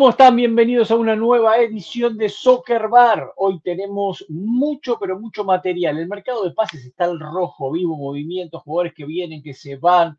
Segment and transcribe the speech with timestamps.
[0.00, 0.34] ¿Cómo están?
[0.34, 3.34] Bienvenidos a una nueva edición de Soccer Bar.
[3.36, 5.98] Hoy tenemos mucho, pero mucho material.
[5.98, 10.18] El mercado de pases está al rojo, vivo movimiento, jugadores que vienen, que se van.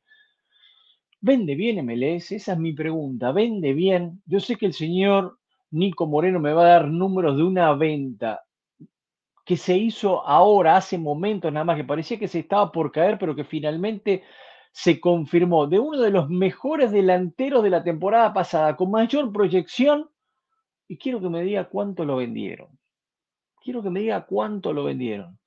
[1.20, 2.32] ¿Vende bien MLS?
[2.32, 3.32] Esa es mi pregunta.
[3.32, 4.22] ¿Vende bien?
[4.28, 5.40] Yo sé que el señor
[5.72, 8.44] Nico Moreno me va a dar números de una venta
[9.44, 13.18] que se hizo ahora, hace momentos nada más, que parecía que se estaba por caer,
[13.18, 14.22] pero que finalmente
[14.72, 20.10] se confirmó de uno de los mejores delanteros de la temporada pasada, con mayor proyección,
[20.88, 22.78] y quiero que me diga cuánto lo vendieron.
[23.63, 25.38] Quiero que me diga cuánto lo vendieron.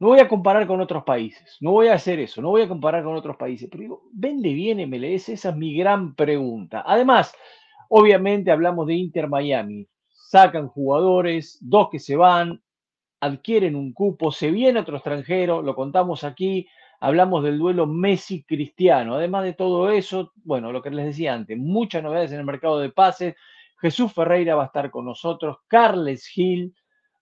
[0.00, 2.68] No voy a comparar con otros países, no voy a hacer eso, no voy a
[2.68, 5.28] comparar con otros países, pero digo, ¿vende bien MLS?
[5.28, 6.82] Esa es mi gran pregunta.
[6.84, 7.34] Además,
[7.88, 9.86] obviamente hablamos de Inter Miami.
[10.08, 12.60] Sacan jugadores, dos que se van,
[13.20, 16.66] adquieren un cupo, se viene otro extranjero, lo contamos aquí,
[17.04, 19.16] hablamos del duelo Messi-Cristiano.
[19.16, 22.78] Además de todo eso, bueno, lo que les decía antes, muchas novedades en el mercado
[22.78, 23.34] de pases.
[23.78, 26.74] Jesús Ferreira va a estar con nosotros, Carles Gil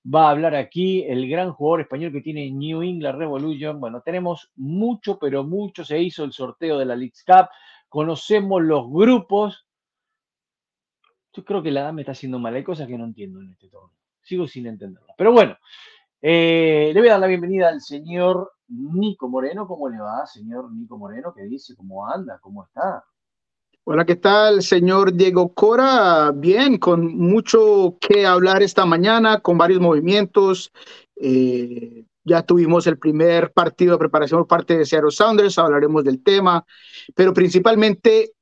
[0.03, 3.81] va a hablar aquí, el gran jugador español que tiene New England Revolution.
[3.81, 5.85] Bueno, tenemos mucho, pero mucho.
[5.85, 7.49] Se hizo el sorteo de la League Cup,
[7.89, 9.67] conocemos los grupos.
[11.33, 13.51] Yo creo que la edad me está haciendo mal, hay cosas que no entiendo en
[13.51, 13.99] este torneo.
[14.21, 15.13] Sigo sin entenderlo.
[15.19, 15.57] Pero bueno,
[16.21, 19.67] eh, le voy a dar la bienvenida al señor Nico Moreno.
[19.67, 21.33] ¿Cómo le va, señor Nico Moreno?
[21.35, 21.77] ¿Qué dice?
[21.77, 22.39] ¿Cómo anda?
[22.41, 23.05] ¿Cómo está?
[23.85, 26.31] Hola, ¿qué tal, señor Diego Cora?
[26.33, 30.73] Bien, con mucho que hablar esta mañana, con varios movimientos.
[31.17, 36.23] Eh, ya tuvimos el primer partido de preparación por parte de Seattle Sounders, hablaremos del
[36.23, 36.65] tema,
[37.15, 38.33] pero principalmente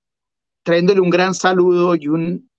[0.62, 2.49] trayéndole un gran saludo y un,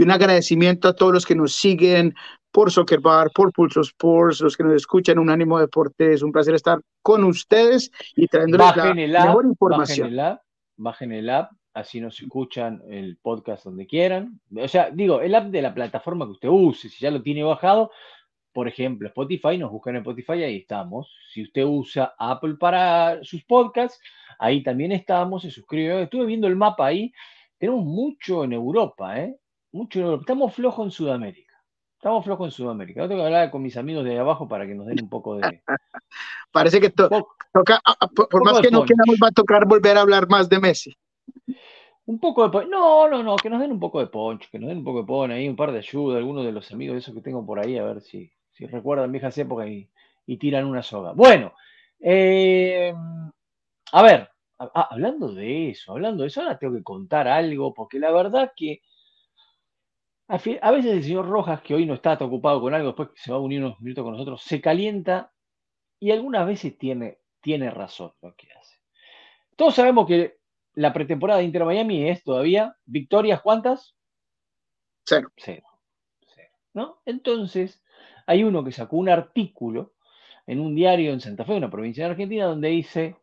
[0.00, 2.14] y un agradecimiento a todos los que nos siguen
[2.50, 6.32] por Soccer Bar, por Pulso Sports, los que nos escuchan, un ánimo deporte, es un
[6.32, 10.08] placer estar con ustedes y trayéndoles la mejor información.
[10.08, 10.42] Bajen el, app,
[10.78, 14.40] bajen el app, así nos escuchan el podcast donde quieran.
[14.56, 17.42] O sea, digo, el app de la plataforma que usted use, si ya lo tiene
[17.42, 17.90] bajado,
[18.54, 21.14] por ejemplo, Spotify, nos buscan en Spotify, ahí estamos.
[21.30, 24.00] Si usted usa Apple para sus podcasts,
[24.38, 26.04] ahí también estamos, se suscribe.
[26.04, 27.12] Estuve viendo el mapa ahí,
[27.58, 29.36] tenemos mucho en Europa, ¿eh?
[29.72, 30.22] Mucho en Europa.
[30.22, 31.54] Estamos flojos en Sudamérica.
[31.96, 33.02] Estamos flojos en Sudamérica.
[33.02, 35.08] Yo tengo que hablar con mis amigos de ahí abajo para que nos den un
[35.08, 35.62] poco de.
[36.52, 40.00] Parece que toca, ah, ah, por, más que no queramos, va a tocar volver a
[40.00, 40.96] hablar más de Messi.
[42.06, 44.68] Un poco de No, no, no, que nos den un poco de poncho, que nos
[44.68, 47.00] den un poco de pon ahí, un par de ayuda, algunos de los amigos de
[47.00, 49.88] esos que tengo por ahí, a ver si, si recuerdan viejas épocas y,
[50.26, 51.12] y tiran una soga.
[51.12, 51.52] Bueno,
[52.00, 52.94] eh,
[53.92, 58.10] a ver, hablando de eso, hablando de eso, ahora tengo que contar algo, porque la
[58.10, 58.80] verdad que
[60.30, 63.32] a veces el señor Rojas, que hoy no está, ocupado con algo, después que se
[63.32, 65.32] va a unir unos minutos con nosotros, se calienta
[65.98, 68.76] y algunas veces tiene, tiene razón lo que hace.
[69.56, 70.38] Todos sabemos que
[70.74, 73.96] la pretemporada de Inter Miami es todavía victorias, ¿cuántas?
[75.04, 75.28] Cero.
[75.36, 75.66] Cero.
[76.74, 77.00] ¿no?
[77.04, 77.82] Entonces,
[78.26, 79.94] hay uno que sacó un artículo
[80.46, 83.16] en un diario en Santa Fe, una provincia de Argentina, donde dice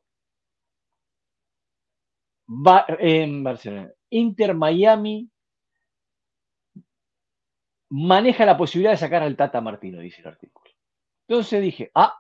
[3.00, 5.30] en Barcelona, Inter Miami
[7.90, 10.70] maneja la posibilidad de sacar al Tata Martino, dice el artículo.
[11.28, 12.14] Entonces dije, ah,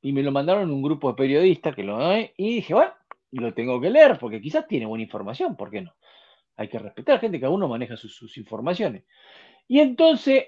[0.00, 2.92] y me lo mandaron un grupo de periodistas que lo y dije, bueno,
[3.32, 5.94] lo tengo que leer porque quizás tiene buena información, ¿por qué no?
[6.56, 9.04] Hay que respetar gente que uno maneja sus, informaciones.
[9.66, 10.44] Y entonces,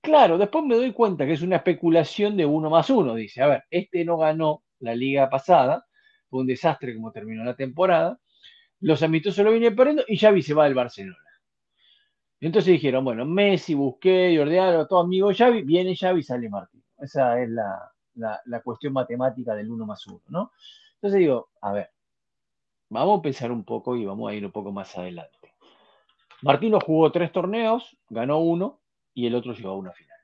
[0.00, 3.14] claro, después me doy cuenta que es una especulación de uno más uno.
[3.14, 5.86] Dice, a ver, este no ganó la liga pasada,
[6.28, 8.20] fue un desastre como terminó la temporada,
[8.80, 11.29] los amistosos lo vienen perdiendo y Xavi se va del Barcelona.
[12.40, 16.82] Entonces dijeron, bueno, Messi, Busqué, Jordi Alba, todo amigo Xavi, viene Xavi, sale Martín.
[16.98, 20.52] Esa es la, cuestión matemática del uno más uno, ¿no?
[20.94, 21.90] Entonces digo, a ver,
[22.88, 25.54] vamos a pensar un poco y vamos a ir un poco más adelante.
[26.42, 28.80] Martino jugó tres torneos, ganó uno
[29.12, 30.18] y el otro llegó a una final.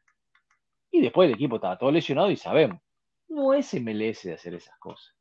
[0.91, 2.81] Y después el equipo estaba todo lesionado y sabemos,
[3.29, 5.15] no es MLS de hacer esas cosas.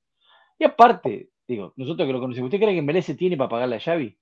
[0.58, 3.82] Y aparte, digo, nosotros que lo conocemos, ¿usted cree que MLS tiene para pagarle a
[3.82, 4.18] Xavi?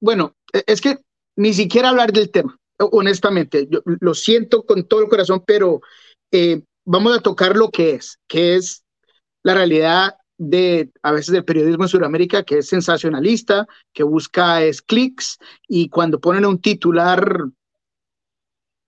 [0.00, 0.98] Bueno, e, es que
[1.36, 5.80] ni siquiera hablar del tema, honestamente, lo siento con todo el corazón, pero
[6.30, 8.84] eh, vamos a tocar lo que es, que es
[9.42, 14.82] la realidad de a veces del periodismo en Sudamérica que es sensacionalista, que busca es
[14.82, 15.38] clics
[15.68, 17.44] y cuando ponen un titular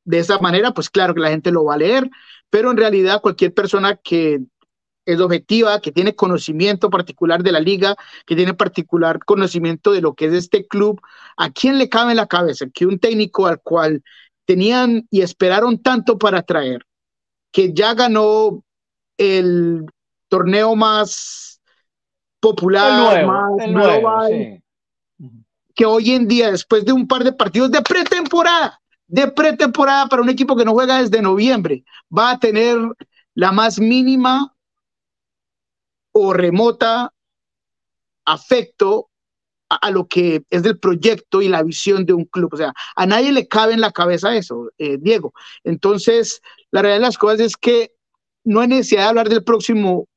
[0.04, 2.08] de esa manera, pues claro que la gente lo va a leer,
[2.50, 4.40] pero en realidad cualquier persona que
[5.06, 7.94] es objetiva, que tiene conocimiento particular de la liga,
[8.26, 11.00] que tiene particular conocimiento de lo que es este club,
[11.36, 14.02] ¿a quién le cabe en la cabeza que un técnico al cual
[14.44, 16.84] tenían y esperaron tanto para traer,
[17.52, 18.62] que ya ganó
[19.16, 19.86] el
[20.28, 21.60] torneo más
[22.40, 24.62] popular, más global,
[25.74, 30.22] que hoy en día, después de un par de partidos de pretemporada, de pretemporada para
[30.22, 31.84] un equipo que no juega desde noviembre,
[32.16, 32.76] va a tener
[33.34, 34.55] la más mínima
[36.18, 37.12] o remota
[38.24, 39.10] afecto
[39.68, 42.54] a, lo que es del proyecto y la visión de un club.
[42.54, 45.34] O sea, a nadie le cabe en la cabeza eso, eh, Diego.
[45.62, 46.40] Entonces,
[46.70, 47.92] la realidad de las cosas es que
[48.44, 50.08] no hay necesidad de hablar del próximo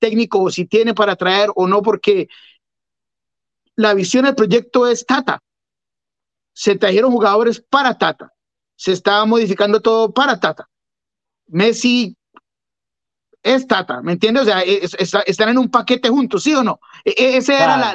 [0.00, 2.28] técnico o si tiene para traer o no, porque
[3.76, 5.38] la visión del proyecto es Tata.
[6.52, 8.32] Se trajeron jugadores para Tata.
[8.74, 10.68] Se estaba modificando todo para Tata.
[11.46, 12.16] Messi
[13.44, 14.44] es Tata, ¿me entiendes?
[14.44, 14.62] O sea,
[15.26, 16.80] están en un paquete juntos, ¿sí o no?
[17.04, 17.94] E, e, esa era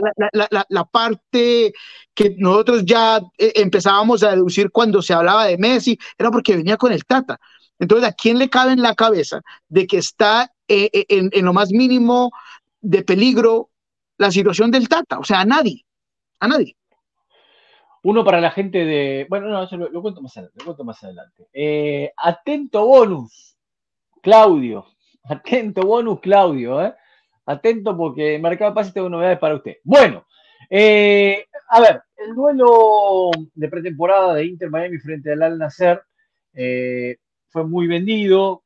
[0.70, 1.74] la, parte
[2.14, 6.78] que nosotros ya eh, empezábamos a deducir cuando se hablaba de Messi, era porque venía
[6.78, 7.40] con el Tata.
[7.80, 11.52] Entonces, ¿a quién le cabe en la cabeza de que está eh, eh, en, lo
[11.52, 12.32] más mínimo
[12.80, 13.72] de peligro
[14.20, 15.18] la situación del Tata?
[15.18, 15.84] O sea, a nadie,
[16.40, 16.78] a nadie.
[18.04, 19.26] Uno para la gente de.
[19.30, 20.60] Bueno, no, eso lo, cuento más adelante.
[20.60, 22.14] Lo cuento más adelante.
[22.18, 23.58] atento bonus,
[24.22, 24.86] Claudio.
[25.30, 26.94] Atento, bonus Claudio, ¿eh?
[27.46, 29.78] Atento porque el Mercado de Pases tengo novedades para usted.
[29.84, 30.26] Bueno,
[30.70, 36.02] eh, a ver, el duelo de pretemporada de Inter Miami frente al Al Nacer
[36.54, 37.18] eh,
[37.48, 38.64] fue muy vendido.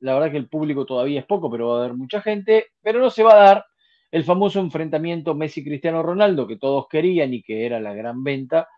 [0.00, 2.66] La verdad que el público todavía es poco, pero va a haber mucha gente.
[2.80, 3.64] Pero no se va a dar
[4.12, 8.68] el famoso enfrentamiento Messi-Cristiano Ronaldo que todos querían y que era la gran venta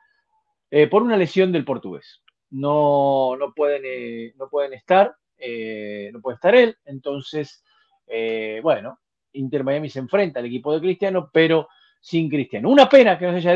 [0.91, 2.23] por una lesión del portugués.
[2.51, 5.15] No, no, pueden, no pueden estar.
[5.39, 7.63] Eh, no puede estar él, entonces,
[8.07, 9.01] eh, bueno,
[9.33, 11.69] Inter Miami se enfrenta al equipo de Cristiano, pero
[12.01, 12.71] sin Cristiano.
[12.71, 13.55] Una pena que nos haya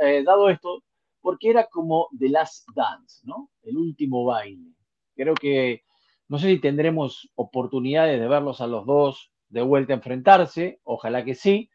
[0.00, 0.84] eh, dado esto,
[1.20, 3.50] porque era como The Last Dance, ¿no?
[3.62, 4.72] El último baile.
[5.14, 5.82] Creo que
[6.28, 11.24] no sé si tendremos oportunidades de verlos a los dos de vuelta a enfrentarse, ojalá
[11.24, 11.70] que sí.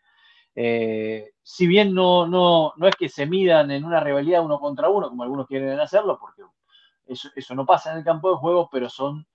[0.55, 5.09] si bien no, no, no es que se midan en una rivalidad uno contra uno,
[5.09, 6.43] como algunos quieren hacerlo, porque
[7.07, 9.25] eso, eso no pasa en el campo de juego, pero son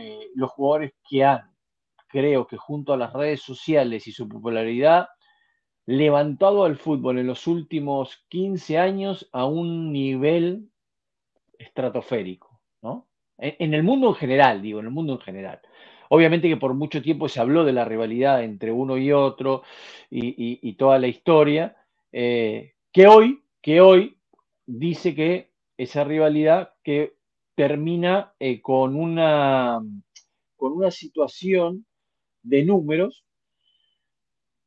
[0.00, 1.50] eh, los jugadores que han,
[2.08, 5.08] creo que junto a las redes sociales y su popularidad,
[5.86, 10.70] levantado al fútbol en los últimos 15 años a un nivel
[11.58, 13.08] estratosférico, ¿no?
[13.38, 15.60] En, el mundo en general, digo, en el mundo en general.
[16.10, 19.62] Obviamente que por mucho tiempo se habló de la rivalidad entre uno y otro
[20.10, 21.76] y, toda la historia,
[22.12, 24.18] eh, que hoy, que hoy
[24.66, 27.14] dice que esa rivalidad que
[27.60, 29.82] termina eh, con, una,
[30.56, 31.84] con una situación
[32.42, 33.22] de números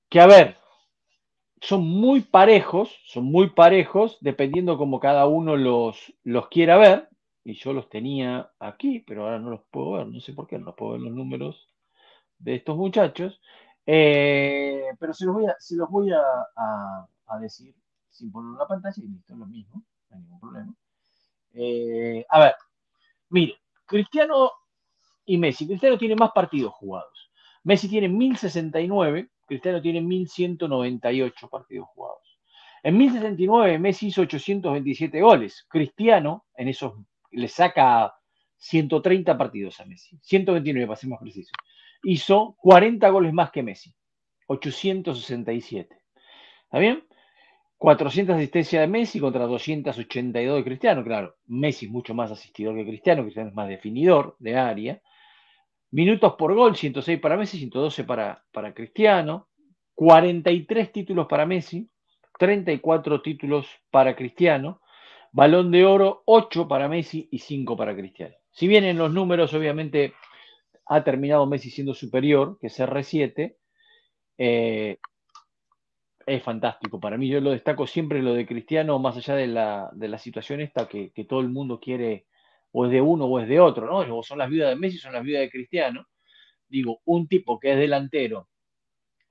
[0.10, 0.58] que, a ver,
[1.60, 7.10] son muy parejos, son muy parejos, dependiendo como cada uno los, los quiera ver,
[7.44, 10.60] y yo los tenía aquí, pero ahora no los puedo ver, no sé por qué,
[10.60, 11.74] no puedo ver los números
[12.38, 13.42] de estos muchachos,
[13.88, 17.74] eh, pero se los voy, a, los voy a, a, decir
[18.12, 19.82] sin poner la pantalla y listo, es lo mismo,
[20.12, 20.76] no hay ningún problema.
[21.56, 22.54] Eh, a ver,
[23.34, 24.52] Mire, Cristiano
[25.26, 25.66] y Messi.
[25.66, 27.32] Cristiano tiene más partidos jugados.
[27.64, 32.22] Messi tiene 1069, Cristiano tiene 1198 partidos jugados.
[32.84, 35.66] En 1069 Messi hizo 827 goles.
[35.68, 36.94] Cristiano en esos
[37.32, 38.14] le saca
[38.58, 40.16] 130 partidos a Messi.
[40.22, 41.52] 129 para ser más preciso.
[42.04, 43.96] Hizo 40 goles más que Messi.
[44.46, 45.98] 867.
[46.66, 47.04] ¿Está bien?
[47.84, 51.36] 400 asistencias de Messi contra 282 de Cristiano, claro.
[51.48, 55.02] Messi es mucho más asistidor que Cristiano, Cristiano es más definidor de área.
[55.92, 59.50] Minutos por gol, 106 para Messi, 112 para, para Cristiano.
[59.96, 61.90] 43 títulos para Messi,
[62.40, 64.80] 34 títulos para Cristiano.
[65.34, 68.36] Balón de oro, 8 para Messi y 5 para Cristiano.
[68.54, 70.14] Si bien en los números, obviamente,
[70.86, 73.58] ha terminado Messi siendo superior, que es R7,
[74.38, 75.00] eh,
[76.26, 77.00] es fantástico.
[77.00, 80.18] Para mí, yo lo destaco siempre lo de Cristiano, más allá de la, de la
[80.18, 82.26] situación esta que, todo el mundo quiere,
[82.72, 84.18] o es de uno o es de otro, ¿no?
[84.18, 86.08] O son las viudas de Messi, son las viudas de Cristiano.
[86.68, 88.48] Digo, un tipo que es delantero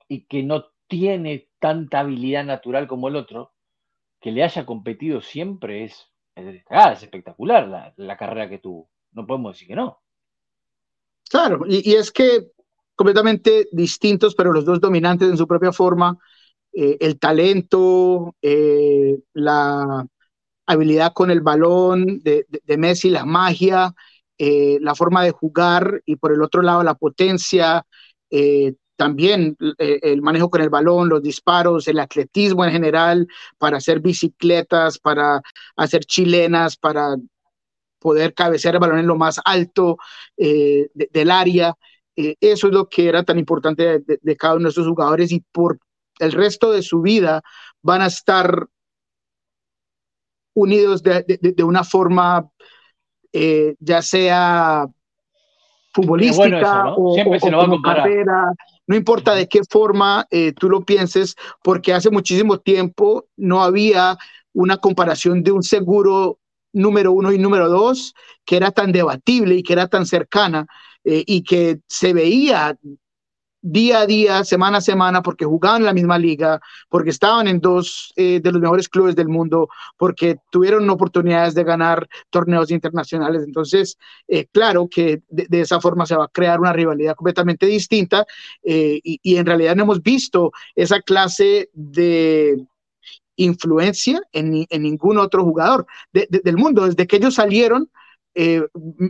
[0.07, 3.53] y que no tiene tanta habilidad natural como el otro,
[4.19, 6.63] que le haya competido siempre es, es,
[7.01, 8.89] espectacular la, la, carrera que tuvo.
[9.11, 9.99] No podemos decir que no.
[11.29, 12.51] Claro, y, y es que
[12.95, 16.17] completamente distintos, pero los dos dominantes en su propia forma
[16.73, 20.07] eh, el talento, eh, la
[20.65, 22.45] habilidad con el balón de,
[22.77, 23.93] Messi, la magia,
[24.37, 27.85] eh, la forma de jugar y por el otro lado la potencia,
[28.95, 33.27] también el manejo con el balón, los disparos, el atletismo en general,
[33.59, 35.41] para hacer bicicletas, para
[35.75, 37.15] hacer chilenas, para
[37.99, 39.97] poder cabecear el balón en lo más alto
[40.35, 41.75] del área.
[42.15, 45.79] eso es lo que era tan importante de, cada uno de estos jugadores y por
[46.19, 47.41] el resto de su vida
[47.81, 48.67] van a estar
[50.55, 52.49] unidos de, una forma,
[53.31, 54.85] eh, ya sea
[55.93, 57.15] futbolística o,
[57.83, 58.51] carrera,
[58.87, 64.17] no importa de qué forma eh, tú lo pienses, porque hace muchísimo tiempo no había
[64.53, 66.39] una comparación de un seguro
[66.73, 68.15] número uno y número dos
[68.45, 70.65] que era tan debatible y que era tan cercana
[71.03, 72.77] eh, y que se veía
[73.63, 77.61] día a día, semana a semana, porque jugaban en la misma liga, porque estaban en
[77.61, 83.43] dos eh, de los mejores clubes del mundo, porque tuvieron oportunidades de ganar torneos internacionales.
[83.45, 88.25] Entonces, eh, claro que de, esa forma se va a crear una rivalidad completamente distinta
[88.63, 92.67] eh, y, en realidad no hemos visto esa clase de
[93.37, 96.85] influencia en, ningún otro jugador del mundo.
[96.85, 97.89] Desde que ellos salieron,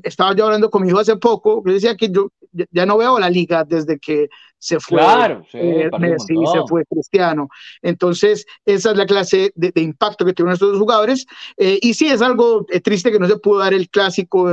[0.04, 2.30] estaba yo hablando con mi hijo hace poco, que decía que yo
[2.72, 4.30] ya no veo la liga desde que
[4.64, 5.90] se fue claro, eh,
[6.26, 7.50] se fue Cristiano.
[7.82, 11.26] Entonces, esa es la clase de, impacto que tienen estos jugadores.
[11.58, 14.50] Eh, y sí, es algo eh, triste que no se pudo dar el clásico,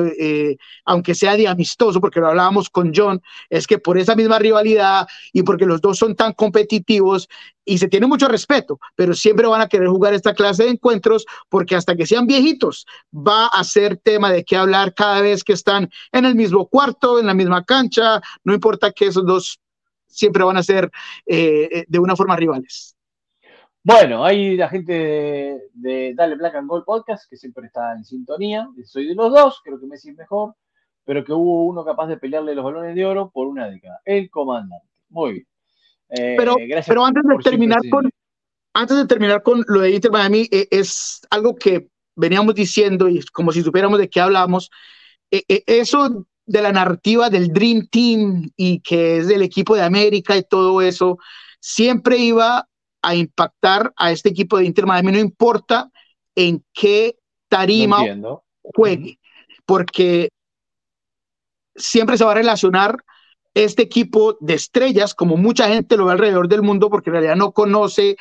[0.85, 5.07] aunque sea de amistoso, porque lo hablábamos con John, es que por esa misma rivalidad
[5.33, 7.29] y porque los dos son tan competitivos
[7.65, 11.25] y se tiene mucho respeto, pero siempre van a querer jugar esta clase de encuentros
[11.49, 15.53] porque hasta que sean viejitos va a ser tema de qué hablar cada vez que
[15.53, 19.61] están en el mismo cuarto, en la misma cancha, no importa que esos dos
[20.11, 20.91] siempre van a ser
[21.27, 22.97] eh, eh, de una forma rivales.
[23.83, 28.69] Bueno, hay la gente de, Dale Black and Gold Podcast que siempre está en sintonía.
[28.85, 30.55] Soy de los dos, creo que Messi es mejor,
[31.05, 34.01] pero que hubo uno capaz de pelearle los balones de oro por una década.
[34.05, 34.87] El comandante.
[35.09, 35.47] Muy bien.
[36.11, 38.11] Eh, pero, pero antes de terminar con
[38.75, 43.51] antes de terminar con lo de Inter Miami, es algo que veníamos diciendo y como
[43.51, 44.71] si supiéramos de qué hablamos.
[45.31, 50.43] eso de la narrativa del Dream Team y que es del equipo de América y
[50.43, 51.19] todo eso,
[51.61, 52.69] siempre iba
[53.03, 55.91] a impactar a este equipo de Inter Miami, no importa
[56.35, 57.17] en qué
[57.49, 57.99] tarima
[58.63, 59.21] juegue,
[59.65, 60.31] porque
[61.77, 62.97] siempre se va a relacionar
[63.55, 67.37] este equipo de estrellas, como mucha gente lo ve alrededor del mundo, porque en realidad
[67.37, 68.17] no conoce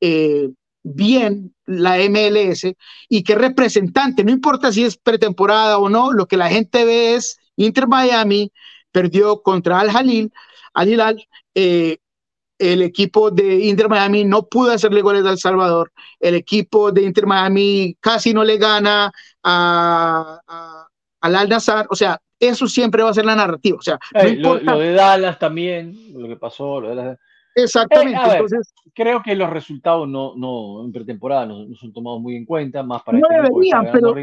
[0.00, 0.50] eh,
[0.82, 2.66] bien la MLS
[3.08, 7.14] y que representante, no importa si es pretemporada o no, lo que la gente ve
[7.14, 8.50] es Inter Miami
[8.90, 10.32] perdió contra Al Jalil,
[10.74, 11.98] Al Hilal, eh,
[12.58, 17.02] el equipo de Inter Miami no pudo hacerle goles a El Salvador, el equipo de
[17.02, 19.10] Inter Miami casi no le gana
[19.42, 20.40] a,
[21.20, 23.98] al Al Nazar, o sea, eso siempre va a ser la narrativa, o sea,
[24.36, 27.16] lo, de Dallas también, lo que pasó, lo de
[27.54, 28.18] Exactamente.
[28.18, 32.44] Eh, entonces, creo que los resultados no, no en pretemporada no, son tomados muy en
[32.44, 34.14] cuenta, más para no este deberían, pero,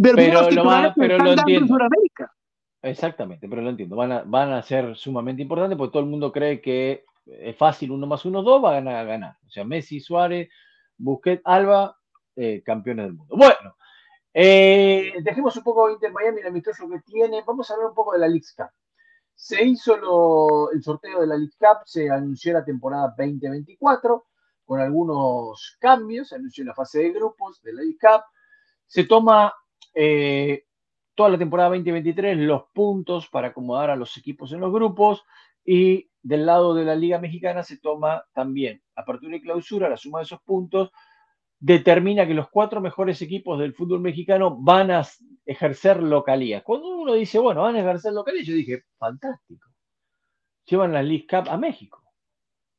[0.00, 1.76] pero, lo, pero lo entiendo.
[2.82, 3.96] Exactamente, pero lo entiendo.
[3.96, 8.06] Van a, a ser sumamente importantes porque todo el mundo cree que es fácil, uno
[8.06, 9.36] más uno, dos, van a ganar.
[9.46, 10.48] O sea, Messi, Suárez,
[10.96, 11.96] Busquets, Alba,
[12.36, 13.36] eh, campeones del mundo.
[13.36, 13.76] Bueno,
[14.32, 17.42] eh, dejemos un poco Inter Miami, el amistoso que tiene.
[17.46, 18.70] Vamos a hablar un poco de la League Cup.
[19.34, 24.26] Se hizo el sorteo de la League Cup, se anunció la temporada 2024
[24.64, 28.22] con algunos cambios, se anunció la fase de grupos de la League Cup.
[28.86, 29.52] Se toma
[29.94, 30.64] eh,
[31.20, 35.22] toda la temporada 2023 los puntos para acomodar a los equipos en los grupos
[35.62, 40.20] y del lado de la Liga Mexicana se toma también apertura y clausura, la suma
[40.20, 40.90] de esos puntos
[41.58, 45.06] determina que los cuatro mejores equipos del fútbol mexicano van a
[45.44, 46.64] ejercer localía.
[46.64, 49.68] Cuando uno dice, bueno, van a ejercer localía, yo dije, fantástico.
[50.64, 52.02] Llevan la League Cup a México.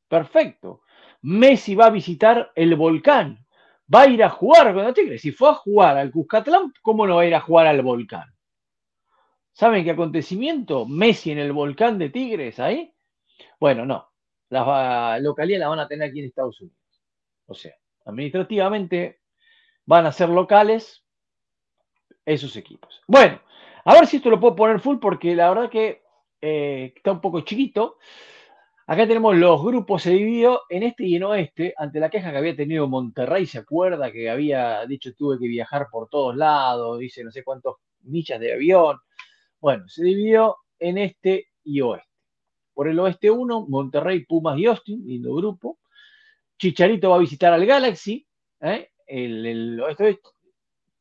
[0.08, 0.82] Perfecto.
[1.22, 3.46] Messi va a visitar el volcán
[3.94, 5.22] va a ir a jugar con Tigres.
[5.22, 8.34] Si fue a jugar al Cuscatlán, ¿cómo no va a ir a jugar al volcán?
[9.54, 10.86] ¿Saben qué acontecimiento?
[10.86, 12.94] Messi en el volcán de Tigres ahí.
[13.60, 14.10] Bueno, no.
[14.50, 16.78] La localidad la van a tener aquí en Estados Unidos.
[17.48, 17.74] O sea,
[18.06, 19.22] administrativamente
[19.86, 21.06] van a ser locales
[22.26, 23.02] esos equipos.
[23.08, 23.42] Bueno,
[23.86, 26.02] a ver si esto lo puedo poner full porque la verdad que
[26.42, 27.98] eh, está un poco chiquito.
[28.92, 32.38] Acá tenemos los grupos, se dividió en este y en oeste, ante la queja que
[32.38, 37.24] había tenido Monterrey, se acuerda que había dicho tuve que viajar por todos lados, dice
[37.24, 38.98] no sé cuántos millas de avión.
[39.62, 42.10] Bueno, se dividió en este y oeste.
[42.74, 45.80] Por el oeste 1, Monterrey, Pumas y Austin, lindo grupo.
[46.58, 48.28] Chicharito va a visitar al Galaxy,
[48.60, 48.90] ¿eh?
[49.08, 50.20] el, el oeste,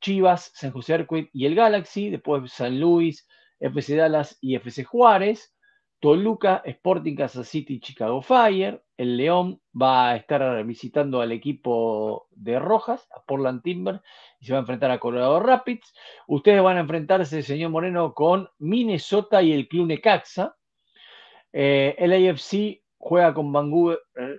[0.01, 3.27] Chivas, San José Arcuit y el Galaxy, después San Luis,
[3.59, 5.53] FC Dallas y FC Juárez.
[6.01, 8.83] Toluca, Sporting Kansas City, Chicago Fire.
[8.97, 14.01] El León va a estar visitando al equipo de Rojas, a Portland Timber,
[14.41, 15.93] y se va a enfrentar a Colorado Rapids.
[16.27, 20.57] Ustedes van a enfrentarse, señor Moreno, con Minnesota y el Club Necaxa.
[21.53, 23.99] Eh, el AFC juega con Vancouver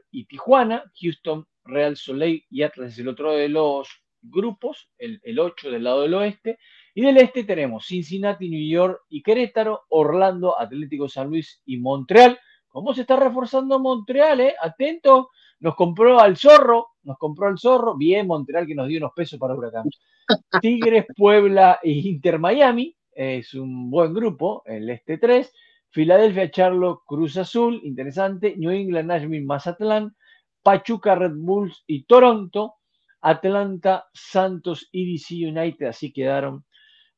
[0.09, 0.83] y Tijuana.
[0.99, 3.87] Houston, Real Soleil y Atlas es el otro de los
[4.21, 6.57] grupos, el, el 8 del lado del oeste,
[6.93, 12.38] y del este tenemos Cincinnati, New York y Querétaro, Orlando, Atlético San Luis y Montreal.
[12.67, 14.41] ¿Cómo se está reforzando Montreal?
[14.41, 14.55] Eh?
[14.62, 15.29] Atento,
[15.60, 17.95] nos compró al zorro, nos compró al zorro.
[17.95, 19.86] Bien, Montreal que nos dio unos pesos para Huracán.
[20.62, 22.95] Tigres, Puebla e Inter Miami.
[23.13, 25.51] Es un buen grupo, el este 3.
[25.89, 28.55] Filadelfia, Charlo, Cruz Azul, interesante.
[28.57, 30.15] New England, Nashville, Mazatlán.
[30.63, 32.75] Pachuca, Red Bulls y Toronto.
[33.21, 35.88] Atlanta, Santos y DC United.
[35.88, 36.65] Así quedaron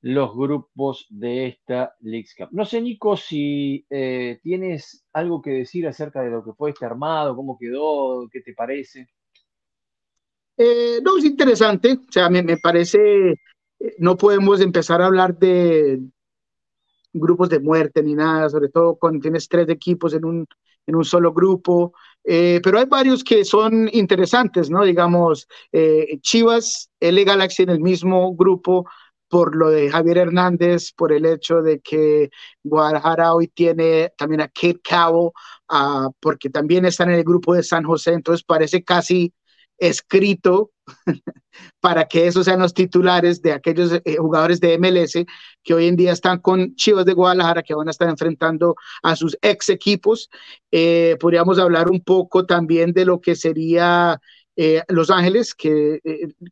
[0.04, 2.50] los grupos de esta League Cup.
[2.52, 6.86] No sé, Nico, si eh, tienes algo que decir acerca de lo que fue este
[6.86, 9.08] armado, cómo quedó, qué te parece.
[10.58, 11.94] Eh, no, es interesante.
[11.94, 16.02] O sea, me, parece, eh, no podemos empezar a hablar de
[17.14, 20.46] grupos de muerte ni nada, sobre todo cuando tienes tres equipos en un,
[20.86, 21.94] en un solo grupo.
[22.22, 24.84] pero hay varios que son interesantes, ¿no?
[24.84, 25.48] Digamos,
[26.20, 28.86] Chivas, L Galaxy en el mismo grupo,
[29.34, 32.30] por lo de Javier Hernández, por el hecho de que
[32.64, 35.32] Guadalajara hoy tiene también a Kate Cowell,
[35.72, 39.34] uh, porque también están en el grupo de San José, entonces parece casi
[39.80, 40.70] escrito
[41.80, 45.26] para que esos sean los titulares de aquellos eh, jugadores de MLS
[45.64, 49.16] que hoy en día están con Chivas de Guadalajara, que van a estar enfrentando a
[49.16, 50.30] sus ex equipos.
[50.70, 54.22] Eh, podríamos hablar un poco también de lo que sería
[54.56, 56.00] eh, Los Ángeles, que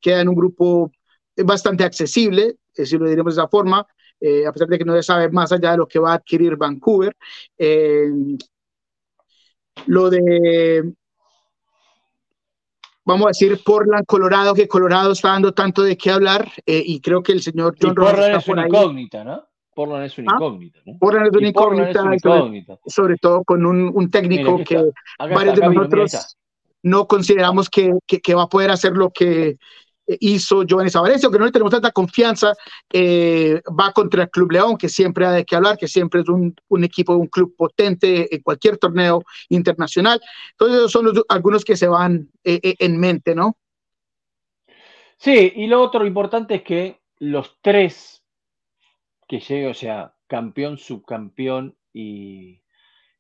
[0.02, 0.92] queda en un grupo
[1.38, 3.86] bastante accesible, eh, si lo diremos de esa forma,
[4.20, 6.16] eh, a pesar de que no se sabe más allá de lo que va a
[6.16, 7.16] adquirir Vancouver.
[7.58, 8.10] Eh,
[9.88, 10.94] lo de,
[13.06, 17.24] vamos a decir, Portland, Colorado, que Colorado está dando tanto de qué hablar y creo
[17.24, 19.44] que el señor John Ross Portland es una incógnita, ¿no?
[19.74, 20.36] Portland es una ¿Ah?
[20.36, 20.80] incógnita.
[20.86, 20.98] ¿no?
[21.00, 26.38] Portland es una incógnita, Sobre, todo con un, técnico que varios de nosotros
[26.84, 29.58] no consideramos que, que, va a poder hacer lo que
[30.20, 32.54] hizo Giovanni Savarencio, que no le tenemos tanta confianza,
[32.94, 36.84] va contra el Club León, que siempre hay que hablar, que siempre es un, un
[36.84, 40.22] equipo, un club potente en cualquier torneo internacional.
[40.52, 43.58] Entonces, esos son algunos que se van eh, eh, en mente, ¿no?
[45.18, 48.24] Sí, y lo otro importante es que los tres
[49.28, 52.61] que lleguen, o sea, campeón, subcampeón y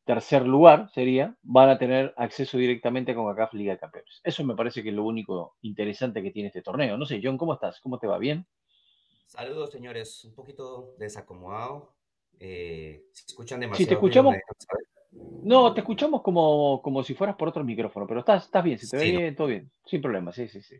[0.05, 4.21] tercer lugar sería, van a tener acceso directamente con CACAF Liga de Campeones.
[4.23, 6.97] Eso me parece que es lo único interesante que tiene este torneo.
[6.97, 7.79] No sé, John, ¿cómo estás?
[7.81, 8.17] ¿Cómo te va?
[8.17, 8.45] ¿Bien?
[9.25, 10.25] Saludos, señores.
[10.25, 11.93] Un poquito desacomodado.
[12.39, 13.83] Eh, si escuchan demasiado.
[13.83, 14.35] Si te escuchamos.
[15.43, 18.89] no, te escuchamos como, como si fueras por otro micrófono, pero estás, estás bien, si
[18.89, 20.75] te ve bien, todo bien, sin problema, sí, sí, sí.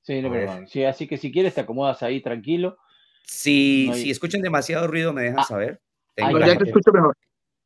[0.00, 0.66] Sí, no problema.
[0.68, 2.78] Sí, así que si quieres te acomodas ahí tranquilo.
[3.24, 5.80] Si, si escuchan demasiado ruido, me dejan ah, saber.
[6.14, 7.16] Tengo ya te escucho mejor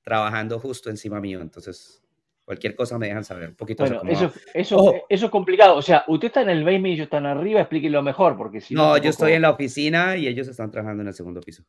[0.03, 2.03] trabajando justo encima mío, entonces
[2.45, 3.85] cualquier cosa me dejan saber un poquito.
[3.85, 5.77] Bueno, eso, eso, eso es complicado.
[5.77, 8.75] O sea, usted está en el basement y ellos están arriba, explíquenlo mejor, porque si
[8.75, 8.97] no.
[8.99, 11.63] yo estoy en la oficina y ellos están trabajando en el segundo piso.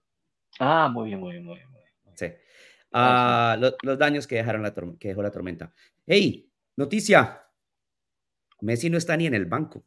[0.60, 1.68] Ah, muy bien, muy bien, muy bien.
[2.16, 2.26] Sí.
[2.92, 5.72] Ah, los, daños que, dejaron la que dejó la tormenta.
[6.08, 6.50] ¡Hey!
[6.76, 7.44] Noticia.
[8.62, 9.86] Messi no está ni en el banco.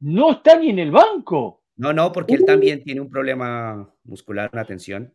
[0.00, 1.64] No está ni en el banco.
[1.76, 2.46] No, no, porque él uh.
[2.46, 5.14] también tiene un problema muscular, una tensión.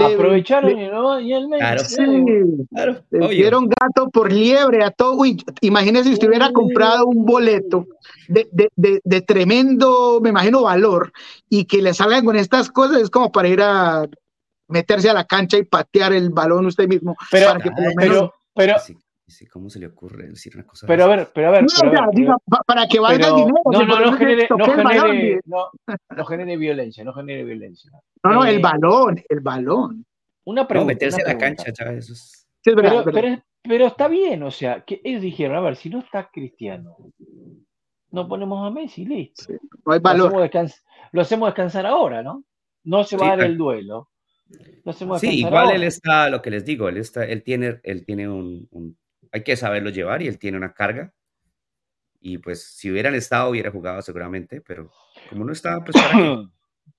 [0.00, 1.58] Aprovecharon y, el medio.
[1.58, 1.96] Claro, sí,
[2.70, 3.02] claro.
[3.10, 5.14] Le dieron gato por liebre a todo.
[5.14, 7.86] Uy, imagínese si usted hubiera comprado un boleto
[8.28, 11.12] de, de, de, tremendo, me imagino, valor
[11.48, 14.06] y que le salgan con estas cosas, es como para ir a
[14.68, 17.16] meterse a la cancha y patear el balón usted mismo.
[17.30, 17.54] Pero,
[17.96, 18.76] pero, pero,
[19.50, 20.86] ¿Cómo se le ocurre decir una cosa?
[20.86, 21.64] Pero a ver, pero a ver.
[22.14, 23.62] No, para que valga el dinero.
[23.64, 27.90] No, no, no genere, no, genere, no, genere violencia, no genere violencia.
[28.22, 30.04] No, no, el eh, balón, el balón.
[30.44, 30.92] Una pregunta.
[30.92, 32.10] meterse a la cancha, ¿sabes?
[32.10, 33.02] es pero,
[33.62, 36.96] pero, está bien, o sea, que ellos dijeron, a ver, si no está Cristiano,
[38.10, 39.54] no ponemos a Messi, listo.
[39.86, 40.32] no hay valor.
[41.12, 42.44] Lo hacemos, descansar ahora, ¿no?
[42.84, 44.10] No se va a dar el duelo.
[45.18, 48.68] sí, igual él está, lo que les digo, él está, él tiene, él tiene un
[49.34, 51.12] hay que saberlo llevar y él tiene una carga.
[52.20, 54.92] Y pues si hubieran estado, hubiera jugado seguramente, pero
[55.28, 55.96] como no está, pues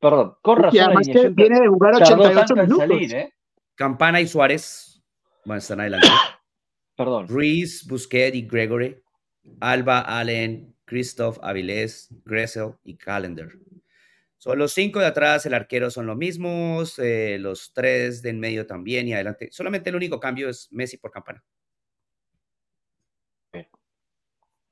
[0.01, 1.01] Perdón, con razón.
[1.01, 3.13] que viene de jugar 88 minutos.
[3.13, 3.33] ¿eh?
[3.75, 5.01] Campana y Suárez
[5.45, 6.07] van a estar adelante.
[6.97, 7.29] Perdón.
[7.29, 9.01] Ruiz, Busquets y Gregory.
[9.61, 13.47] Alba, Allen, Christoph, Avilés, Gressel y Calendar.
[14.37, 18.41] Son los cinco de atrás, el arquero son los mismos, eh, los tres de en
[18.41, 19.47] medio también y adelante.
[19.51, 21.41] Solamente el único cambio es Messi por campana.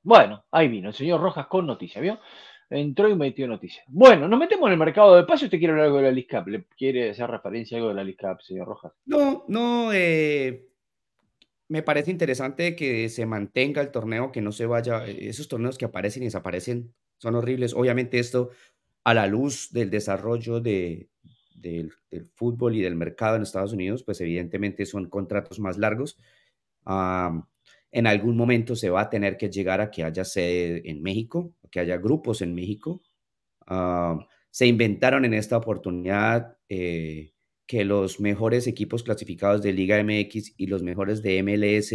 [0.04, 2.20] Bueno, ahí vino el señor Rojas con noticia, ¿vio?
[2.70, 3.82] Entró y metió noticia.
[3.88, 5.46] Bueno, nos metemos en el mercado de pase.
[5.46, 6.46] ¿Usted quiere hablar algo de la LISCAP?
[6.48, 8.92] ¿Le quiere hacer referencia a algo de la LISCAP, señor Rojas?
[9.06, 9.92] No, no.
[9.92, 10.66] Eh,
[11.68, 15.04] me parece interesante que se mantenga el torneo, que no se vaya.
[15.06, 17.74] Esos torneos que aparecen y desaparecen son horribles.
[17.74, 18.50] Obviamente esto
[19.04, 21.08] a la luz del desarrollo de,
[21.54, 21.92] del,
[22.34, 26.18] fútbol y del mercado en Estados Unidos, pues evidentemente son contratos más largos.
[27.94, 31.54] En algún momento se va a tener que llegar a que haya sede en México,
[31.70, 33.00] que haya grupos en México.
[34.50, 37.34] se inventaron en esta oportunidad eh,
[37.66, 41.94] que los mejores equipos clasificados de Liga MX y los mejores de MLS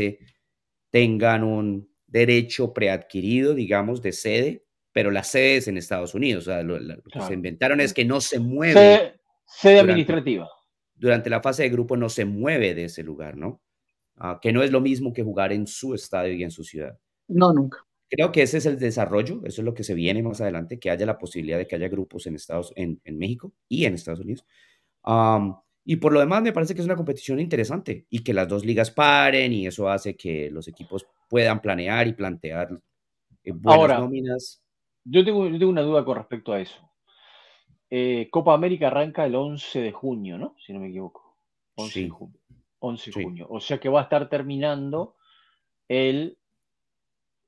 [0.89, 6.47] tengan un derecho preadquirido, digamos, de sede, pero la sede es en Estados Unidos.
[6.47, 6.79] O sea, lo,
[7.11, 9.15] que se inventaron es que no se mueve.
[9.45, 10.47] Sede, administrativa.
[10.95, 13.61] Durante la fase de grupo no se mueve de ese lugar, ¿no?
[14.19, 16.99] Ah, que no es lo mismo que jugar en su estadio y en su ciudad.
[17.27, 17.85] No, nunca.
[18.09, 20.89] Creo que ese es el desarrollo, eso es lo que se viene más adelante, que
[20.89, 24.19] haya la posibilidad de que haya grupos en Estados, en, en México y en Estados
[24.19, 24.45] Unidos
[25.85, 28.65] y por lo demás, me parece que es una competición interesante y que las dos
[28.65, 32.69] ligas paren y eso hace que los equipos puedan planear y plantear
[33.43, 34.61] eh, buenas Ahora, nóminas.
[35.03, 36.79] Yo tengo, yo tengo una duda con respecto a eso.
[37.89, 40.55] Eh, Copa América arranca el 11 de junio, ¿no?
[40.63, 41.37] Si no me equivoco.
[41.75, 42.38] 11 de junio.
[42.79, 43.47] 11 de junio.
[43.49, 45.15] O sea que va a estar terminando
[45.87, 46.37] el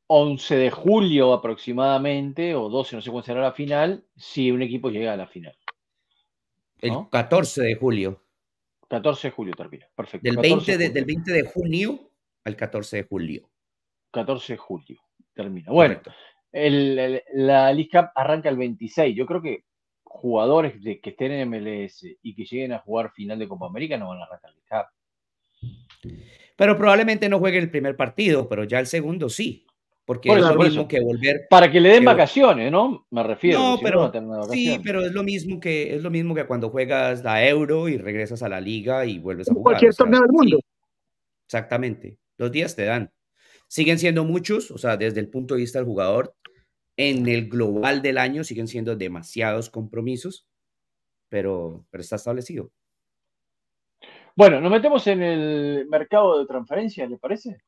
[0.07, 4.89] 11 de julio aproximadamente, o 12, no sé cuándo será la final, si un equipo
[4.89, 5.55] llega a la final.
[6.81, 8.21] El 14 de julio.
[8.89, 10.29] 14 de julio termina, perfecto.
[10.29, 12.11] Del 20 de, del 20 de junio
[12.43, 13.49] al 14 de julio.
[14.11, 15.01] 14 de julio
[15.33, 15.71] termina.
[15.71, 16.01] Bueno,
[16.51, 19.15] la League Cup arranca el 26.
[19.15, 19.63] Yo creo que
[20.03, 23.97] jugadores de, que estén en MLS y que lleguen a jugar final de Copa América
[23.97, 25.00] no van a arrancar la League Cup.
[26.55, 29.65] Pero probablemente no juegue el primer partido, pero ya el segundo sí.
[30.05, 31.47] Porque es lo mismo que volver.
[31.49, 33.07] Para que le den vacaciones, ¿no?
[33.11, 33.59] Me refiero.
[33.59, 34.11] No, pero,
[34.51, 37.97] sí, pero es lo mismo que es lo mismo que cuando juegas la Euro y
[37.97, 39.73] regresas a la liga y vuelves a jugar.
[39.73, 40.59] Cualquier torneo del mundo.
[41.45, 42.17] exactamente.
[42.37, 43.11] Los días te dan.
[43.67, 46.35] Siguen siendo muchos, o sea, desde el punto de vista del jugador,
[46.97, 50.45] en el global del año siguen siendo demasiados compromisos,
[51.29, 52.71] pero, pero está establecido.
[54.41, 57.61] Bueno, nos metemos en el mercado de transferencias, ¿le parece?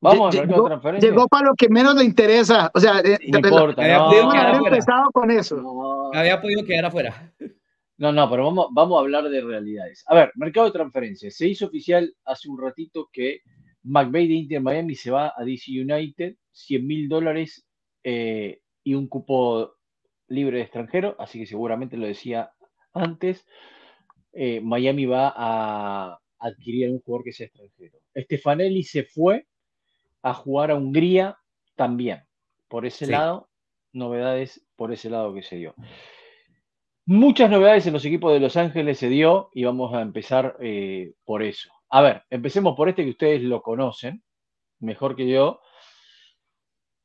[0.00, 1.10] Vamos a llegó, transferencia.
[1.10, 2.70] Llegó para lo que menos le interesa.
[2.72, 3.82] O sea, no importa.
[3.82, 6.10] Debemos haber empezado con eso.
[6.14, 7.30] Había podido quedar afuera.
[7.98, 10.02] No, no, pero vamos, vamos a hablar de realidades.
[10.06, 11.36] A ver, mercado de transferencias.
[11.36, 13.42] Se hizo oficial hace un ratito que
[13.82, 17.66] McVeigh de Inter Miami se va a DC United, 100 mil dólares
[18.02, 19.74] eh, y un cupo
[20.28, 22.50] libre de extranjero, así que seguramente lo decía
[22.94, 23.44] antes.
[24.32, 27.98] Eh, Miami va a adquirir un jugador que sea extranjero.
[28.16, 29.46] Stefanelli se fue
[30.22, 31.38] a jugar a Hungría
[31.74, 32.22] también.
[32.68, 33.48] Por ese lado,
[33.92, 35.74] novedades por ese lado que se dio.
[37.06, 41.14] Muchas novedades en los equipos de Los Ángeles se dio y vamos a empezar eh,
[41.24, 41.70] por eso.
[41.88, 44.22] A ver, empecemos por este que ustedes lo conocen
[44.78, 45.60] mejor que yo.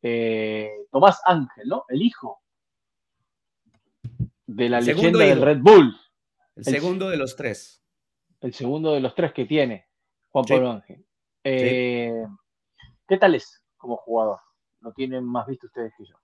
[0.02, 1.86] Eh, Tomás Ángel, ¿no?
[1.90, 2.42] El hijo
[4.46, 5.96] de la leyenda del Red Bull.
[6.56, 7.84] El, segundo de los tres.
[8.42, 9.88] El segundo de los tres que tiene
[10.30, 11.06] Juan Pablo Ángel.
[11.44, 12.26] Eh,
[13.08, 14.40] ¿Qué tal es como jugador?
[14.82, 16.16] Lo tienen más visto ustedes que yo.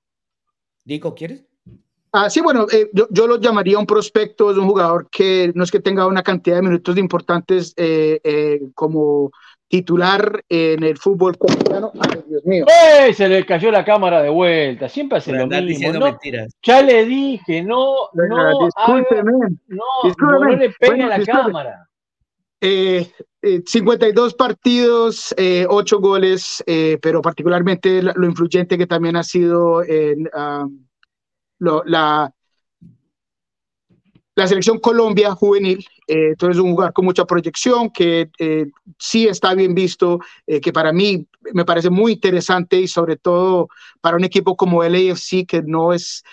[0.83, 1.45] Dico, ¿quieres?
[2.13, 5.71] Ah, sí, bueno, eh, yo, lo llamaría un prospecto, es un jugador que no es
[5.71, 9.31] que tenga una cantidad de minutos importantes eh, eh, como
[9.71, 11.93] titular en el fútbol colombiano.
[11.97, 12.65] Ay, Dios mío.
[12.67, 13.13] ¡Eh!
[13.13, 14.89] Se le cayó la cámara de vuelta.
[14.89, 15.93] Siempre hace lo mismo.
[15.93, 16.19] ¿no?
[16.61, 19.31] Ya le dije, no, no, discúlpeme,
[19.67, 19.83] no,
[20.19, 21.87] no, le pegue la cámara.
[22.59, 23.09] Eh,
[23.65, 29.83] 52 eh, partidos, eh, 8 goles, eh, pero particularmente lo influyente que también ha sido
[29.83, 30.29] en
[31.59, 32.33] la,
[34.35, 35.85] la selección Colombia juvenil.
[36.07, 38.29] Eh, entonces, un jugador con mucha proyección que
[38.97, 43.67] sí está bien visto, que para mí me parece muy interesante y sobre todo
[44.01, 46.23] para un equipo como el AFC, que no es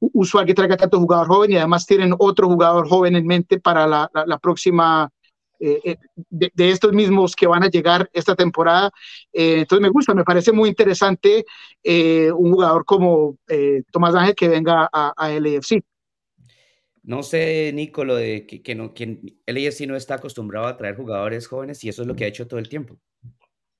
[0.00, 3.86] usual que traiga tanto jugador joven y además tienen otro jugador joven en mente para
[3.86, 5.10] la, próxima
[5.58, 5.96] eh, eh,
[6.30, 8.90] de, estos mismos que van a llegar esta temporada.
[9.32, 11.44] Eh, entonces me gusta, me parece muy interesante
[11.84, 13.36] un jugador como
[13.90, 15.82] Tomás Ángel que venga a, a LAFC.
[17.06, 20.76] No sé, Nico, lo de que, que, no, que el AFC no está acostumbrado a
[20.76, 22.98] traer jugadores jóvenes y eso es lo que ha hecho todo el tiempo.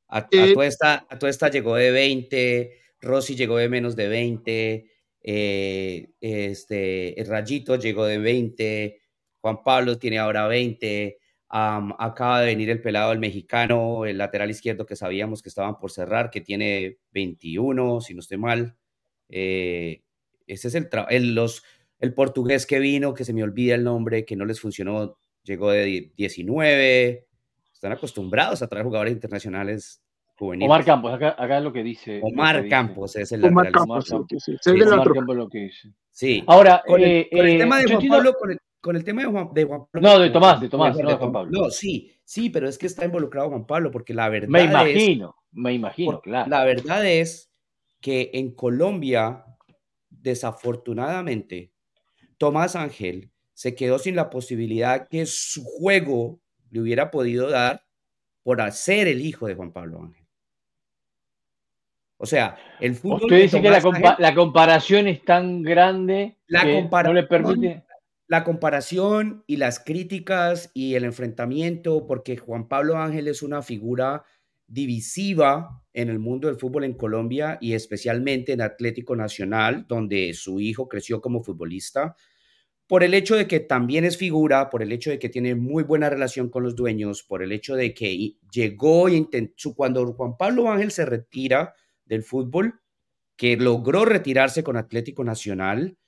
[0.06, 4.06] A, a, toda, esta, a toda esta llegó de 20, Rossi llegó de menos de
[4.06, 4.90] 20,
[6.20, 9.00] este, el Rayito llegó de 20,
[9.40, 14.86] Juan Pablo tiene ahora 20, acaba de venir el pelado del mexicano, el lateral izquierdo
[14.86, 18.76] que sabíamos que estaban por cerrar, que tiene 21, si no estoy mal.
[19.28, 20.02] Eh,
[20.46, 21.64] ese es el, los,
[21.98, 25.70] el portugués que vino, que se me olvida el nombre, que no les funcionó, llegó
[25.70, 27.26] de 19.
[27.72, 30.02] Están acostumbrados a traer jugadores internacionales
[30.38, 30.66] juvenil.
[30.66, 32.20] Omar Campos, acá, acá es lo que dice.
[32.22, 34.26] Omar Campos es el Omar Campos, izquierdo.
[34.38, 35.14] sí, sí, Omar otro.
[35.14, 35.92] Campos lo que dice.
[36.10, 36.44] Sí.
[36.46, 38.96] Ahora, Con el, eh, con el eh, tema de Juan entiendo- Pablo, con el, con
[38.96, 40.08] el tema de Juan, de Juan Pablo.
[40.08, 41.50] No, de Tomás, de Tomás, no de Juan Pablo.
[41.52, 44.70] No, sí, sí, pero es que está involucrado Juan Pablo, porque la verdad Me es,
[44.70, 46.50] imagino, me imagino, por- claro.
[46.50, 47.50] la verdad es
[48.00, 49.44] que en Colombia,
[50.10, 51.72] desafortunadamente,
[52.38, 57.84] Tomás Ángel se quedó sin la posibilidad que su juego le hubiera podido dar
[58.42, 60.26] por ser el hijo de Juan Pablo Ángel.
[62.18, 65.62] O sea, el fútbol Usted dice que la, Tomás compa- Ángel- la comparación es tan
[65.62, 67.84] grande La que no le permite.
[68.28, 74.24] la comparación y las críticas y el enfrentamiento, porque Juan Pablo Ángel es una figura
[74.66, 80.60] divisiva en el mundo del fútbol en Colombia y especialmente en Atlético Nacional, donde su
[80.60, 82.16] hijo creció como futbolista,
[82.86, 85.82] por el hecho de que también es figura, por el hecho de que tiene muy
[85.82, 90.36] buena relación con los dueños, por el hecho de que llegó e intentó, cuando Juan
[90.36, 91.74] Pablo Ángel se retira
[92.04, 92.80] del fútbol,
[93.36, 95.98] que logró retirarse con Atlético Nacional,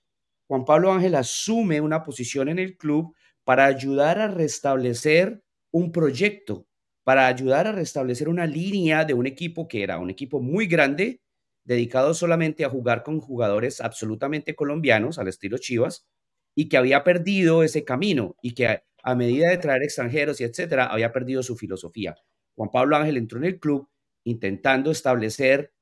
[0.47, 6.68] Juan Pablo Ángel asume una posición en el club para ayudar a restablecer un proyecto,
[7.09, 11.23] para ayudar a restablecer una línea de un equipo que era un equipo muy grande,
[11.65, 16.07] dedicado solamente a jugar con jugadores absolutamente colombianos, al estilo Chivas,
[16.55, 20.85] y que había perdido ese camino y que a, medida de traer extranjeros y etcétera,
[20.85, 22.15] había perdido su filosofía.
[22.55, 23.89] Juan Pablo Ángel entró en el club
[24.25, 25.73] intentando establecer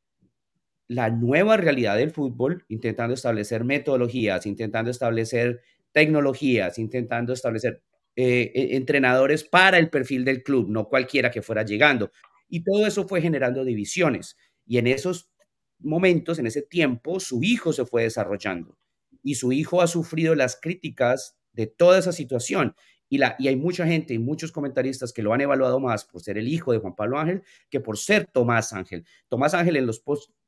[0.87, 5.61] la nueva realidad del fútbol, intentando establecer metodologías, intentando establecer
[5.91, 7.83] tecnologías, intentando establecer
[8.19, 12.11] eh, eh, entrenadores para el perfil del club, no cualquiera que fuera llegando.
[12.49, 14.39] Y todo eso fue generando divisiones.
[14.65, 15.31] Y en esos
[15.79, 18.79] momentos, en ese tiempo, su hijo se fue desarrollando.
[19.23, 22.75] Y su hijo ha sufrido las críticas de toda esa situación.
[23.11, 26.23] Y, la, y hay mucha gente y muchos comentaristas que lo han evaluado más por
[26.23, 29.05] ser el hijo de Juan Pablo Ángel que por ser Tomás Ángel.
[29.29, 30.03] Tomás Ángel en los,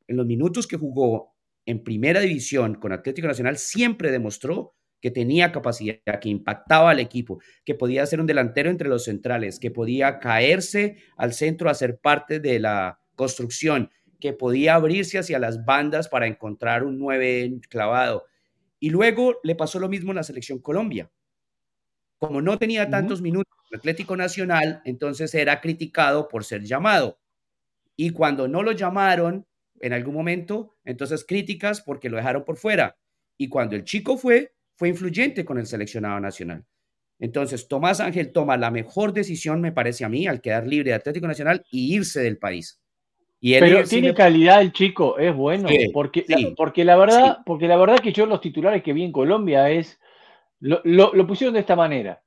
[0.07, 1.35] en los minutos que jugó
[1.67, 7.41] en primera división con Atlético Nacional siempre demostró que tenía capacidad, que impactaba al equipo,
[7.65, 11.99] que podía ser un delantero entre los centrales, que podía caerse al centro a ser
[11.99, 18.25] parte de la construcción, que podía abrirse hacia las bandas para encontrar un 9 clavado.
[18.81, 21.11] Y luego le pasó lo mismo en la selección Colombia.
[22.19, 23.25] Como no tenía tantos uh -huh.
[23.25, 27.21] minutos en Atlético Nacional, entonces era criticado por ser llamado.
[27.97, 29.47] Y cuando no lo llamaron
[29.81, 32.97] en algún momento, entonces críticas porque lo dejaron por fuera.
[33.37, 36.65] Y cuando el chico fue, fue influyente con el seleccionado nacional.
[37.19, 40.95] Entonces, Tomás Ángel toma la mejor decisión, me parece a mí, al quedar libre de
[40.95, 42.81] Atlético Nacional y irse del país.
[43.41, 47.37] Y Pero tiene calidad el chico, es bueno, sí, porque, sí, la, porque, la verdad,
[47.37, 47.43] sí.
[47.45, 49.99] porque la verdad que yo los titulares que vi en Colombia es,
[50.61, 52.23] lo, lo, lo, pusieron de esta manera.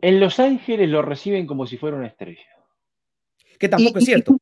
[0.00, 2.46] En Los Ángeles lo reciben como si fuera una estrella.
[3.58, 4.38] Que tampoco y, es cierto.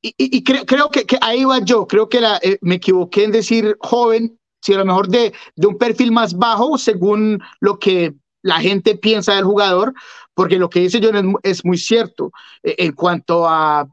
[0.00, 2.76] Y, y, y creo, creo que, que, ahí va yo, creo que la, eh, me
[2.76, 7.40] equivoqué en decir joven, si a lo mejor de, de un perfil más bajo según
[7.60, 9.94] lo que la gente piensa del jugador,
[10.34, 13.86] porque lo que dice John es, muy cierto eh, en cuanto a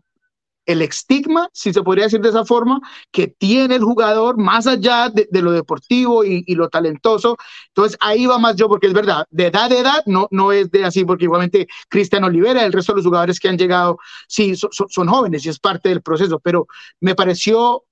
[0.65, 2.80] el estigma, si se podría decir de esa forma,
[3.12, 7.38] que tiene el jugador más allá de, de lo deportivo y, y, lo talentoso.
[7.67, 10.71] Entonces ahí va más yo, porque es verdad, de edad de edad no, no es
[10.71, 14.56] de así, porque igualmente Cristian Olivera, el resto de los jugadores que han llegado, sí,
[14.56, 16.67] son, son jóvenes y es parte del proceso, pero
[16.99, 17.84] me pareció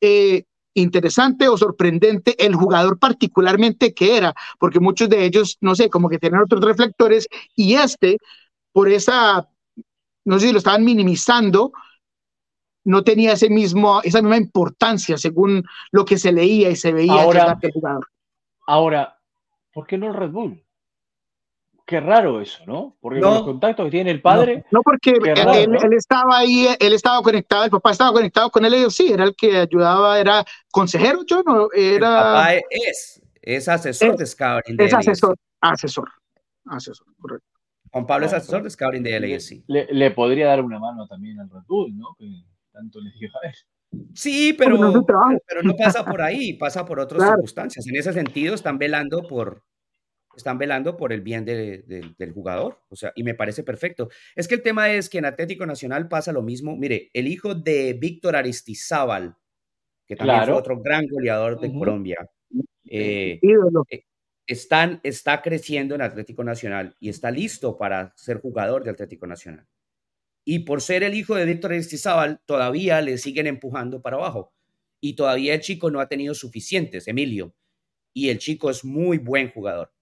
[0.00, 5.90] eh, interesante o sorprendente el jugador particularmente que era, porque muchos de ellos, no sé,
[5.90, 8.18] como que tienen otros reflectores y este,
[8.72, 9.48] por esa
[10.24, 11.72] no sé si lo estaban minimizando,
[12.84, 17.12] no tenía ese mismo, esa misma importancia según lo que se leía y se veía.
[17.12, 17.58] Ahora,
[18.66, 19.18] ahora
[19.72, 20.64] ¿por qué no el Red Bull?
[21.92, 22.96] Qué raro eso, ¿no?
[23.02, 24.64] Porque no, con los contactos que tiene el padre.
[24.70, 25.78] No, no porque raro, él, ¿no?
[25.78, 29.36] él, estaba ahí, él estaba conectado, el papá estaba conectado con él, sí, era el
[29.36, 31.96] que ayudaba, era consejero, yo no, era.
[31.96, 34.80] El papá es, es asesor es, de scouting.
[34.80, 36.08] Es asesor, asesor,
[36.64, 37.46] asesor, correcto.
[37.90, 39.64] Juan Pablo es asesor de scouting de LAFC.
[39.66, 42.16] Le, le, podría dar una mano también al Red Bull, ¿no?
[42.18, 42.24] Que
[42.72, 43.54] tanto le dio a él.
[44.14, 45.04] Sí, pero, no,
[45.46, 47.34] pero no pasa por ahí, pasa por otras claro.
[47.34, 47.86] circunstancias.
[47.86, 49.62] En ese sentido, están velando por,
[50.36, 52.80] están velando por el bien de, de, del jugador.
[52.88, 54.08] O sea, y me parece perfecto.
[54.34, 56.76] Es que el tema es que en Atlético Nacional pasa lo mismo.
[56.76, 59.36] Mire, el hijo de Víctor Aristizábal,
[60.06, 60.52] que también claro.
[60.54, 61.78] fue otro gran goleador de uh -huh.
[61.78, 62.30] Colombia.
[62.88, 63.40] Eh,
[64.46, 69.66] están, está creciendo en Atlético Nacional y está listo para ser jugador de Atlético Nacional.
[70.44, 74.52] Y por ser el hijo de Víctor Aristizábal, todavía le siguen empujando para abajo.
[75.00, 77.54] Y todavía el chico no ha tenido suficientes, Emilio.
[78.12, 79.92] Y el chico es muy buen jugador.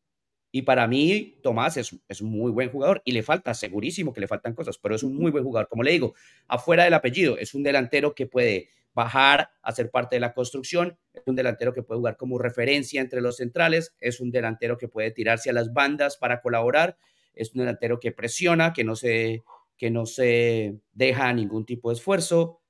[0.53, 4.21] Y para mí, Tomás es, es un muy buen jugador y le falta, segurísimo que
[4.21, 5.69] le faltan cosas, pero es un muy buen jugador.
[5.69, 6.15] Como le digo,
[6.49, 10.99] afuera del apellido, es un delantero que puede bajar a ser parte de la construcción,
[11.13, 14.89] es un delantero que puede jugar como referencia entre los centrales, es un delantero que
[14.89, 16.97] puede tirarse a las bandas para colaborar,
[17.35, 19.45] es un delantero que presiona, que no se,
[19.77, 22.61] que no se deja ningún tipo de esfuerzo.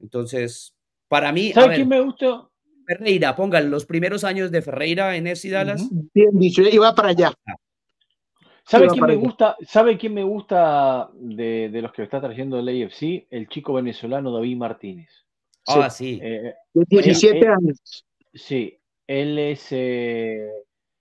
[0.00, 0.74] Entonces,
[1.08, 1.52] para mí...
[1.52, 2.48] ¿Sabes quién me gusta?
[2.86, 5.88] Ferreira, pongan los primeros años de Ferreira en FC Dallas.
[6.12, 7.32] Bien dicho, iba para allá.
[8.66, 9.56] ¿Sabe quién me gusta?
[9.66, 13.26] ¿Sabe quién me gusta de, los que está trayendo el AFC?
[13.30, 15.10] El chico venezolano David Martínez.
[15.66, 16.20] Ah, sí.
[16.72, 18.06] 17 eh, años.
[18.32, 19.68] Sí, él es.
[19.70, 20.48] Eh,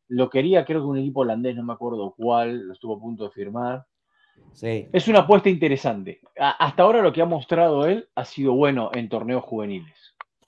[0.10, 3.24] lo quería, creo que un equipo holandés, no me acuerdo cuál, lo estuvo a punto
[3.24, 3.86] de firmar.
[4.52, 4.88] Sí.
[4.92, 6.20] Es una apuesta interesante.
[6.38, 10.03] hasta ahora lo que ha mostrado él ha sido bueno en torneos juveniles.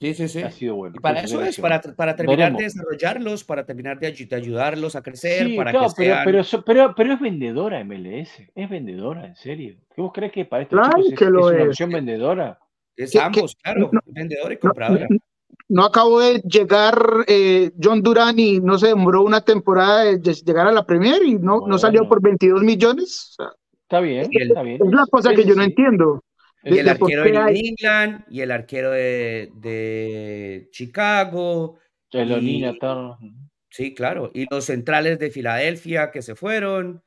[0.06, 0.42] Sí, sí, sí.
[0.44, 0.96] Ha sido bueno.
[0.98, 5.56] Y para eso es, para, para terminar de desarrollarlos, para terminar de, ayudarlos a crecer,
[5.56, 9.78] para claro, que pero, pero, pero, pero, es vendedora MLS, es vendedora, en serio.
[9.96, 12.60] ¿Qué vos crees que para estos chicos es, una opción vendedora?
[12.96, 15.08] Es ambos, claro, vendedor y comprador.
[15.70, 16.96] No, acabó de llegar
[17.28, 21.36] eh, John Duran y no se demoró una temporada de, llegar a la Premier y
[21.36, 23.36] no, no salió por 22 millones.
[23.82, 24.80] está bien, está bien.
[24.86, 26.24] Es la cosa que yo no entiendo.
[26.66, 31.78] Y el arquero de New England y el arquero de, de Chicago.
[32.12, 32.66] Y,
[33.70, 34.32] sí, claro.
[34.34, 37.04] Y los centrales de Filadelfia que se fueron.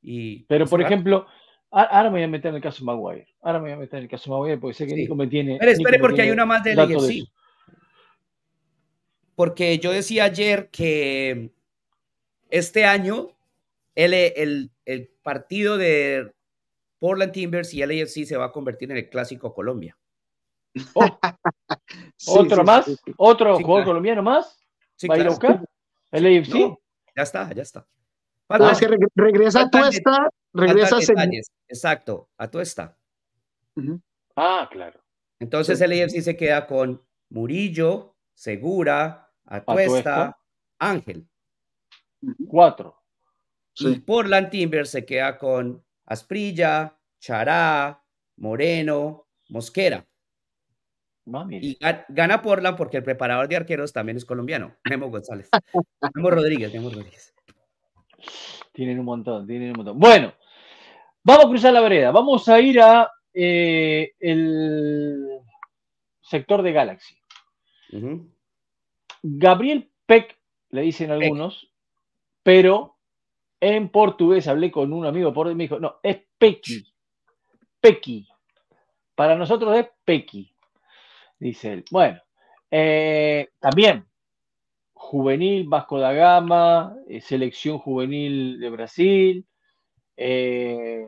[0.00, 1.26] Y, Pero, por ejemplo,
[1.70, 3.26] ahora me voy a meter en el caso Maguire.
[3.42, 5.56] Ahora me voy a meter en el caso Maguire porque sé que Nico me tiene.
[5.58, 7.28] Pero espere, porque hay una más de sí.
[9.34, 11.50] Porque yo decía ayer que
[12.50, 13.30] este año
[13.94, 16.32] el, el, el partido de
[17.00, 19.98] Portland Timbers y LAFC se va a convertir en el clásico Colombia.
[22.26, 22.38] Oh.
[22.38, 22.86] ¿Otro más?
[23.16, 24.64] ¿Otro jugador colombiano más?
[25.10, 25.64] ¿Va a ir a buscar?
[26.12, 26.78] ¿El AFC?
[27.16, 27.88] ya está, ya está.
[28.70, 31.28] es que regresa a Tuesta, regresa a
[31.66, 32.96] Exacto, a Tuesta.
[34.36, 35.00] Ah, claro.
[35.40, 40.38] Entonces el AFC se queda con Murillo, Segura, Atuesta,
[40.78, 41.28] Ángel.
[42.48, 43.02] Cuatro.
[43.76, 48.02] Y Portland Timbers se queda con Asprilla, Chará,
[48.38, 50.04] Moreno, Mosquera.
[51.50, 55.48] Y gana Portland porque el preparador de arqueros también es colombiano, Memo González.
[56.14, 57.32] Memo Rodríguez, Memo Rodríguez.
[58.72, 60.00] Tienen un montón, tienen un montón.
[60.00, 60.34] Bueno,
[61.22, 62.10] vamos a cruzar la vereda.
[62.10, 65.38] Vamos a ir a eh, el
[66.20, 67.16] sector de Galaxy.
[69.22, 70.36] Gabriel Peck,
[70.70, 71.70] le dicen algunos,
[72.42, 72.96] pero
[73.60, 76.86] en portugués hablé con un amigo por y me dijo, no, es Pequi.
[77.80, 78.26] Pequi.
[79.14, 80.50] Para nosotros es Pequi,
[81.38, 81.84] dice él.
[81.90, 82.20] Bueno,
[82.70, 84.06] eh, también
[84.94, 89.46] juvenil Vasco da Gama, eh, selección juvenil de Brasil.
[90.16, 91.06] Eh,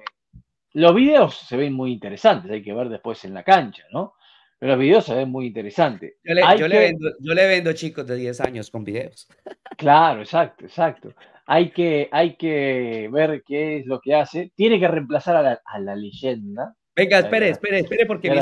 [0.75, 4.15] los videos se ven muy interesantes, hay que ver después en la cancha, ¿no?
[4.59, 6.15] Pero los videos se ven muy interesantes.
[6.23, 9.29] Yo le, vendo, yo le vendo chicos de 10 años con videos.
[9.77, 11.15] Claro, exacto, exacto
[11.47, 14.53] hay que, hay que ver qué es lo que hace.
[14.55, 16.77] Tiene que reemplazar a la, leyenda.
[16.95, 18.37] Venga, espere, espere, espere, porque me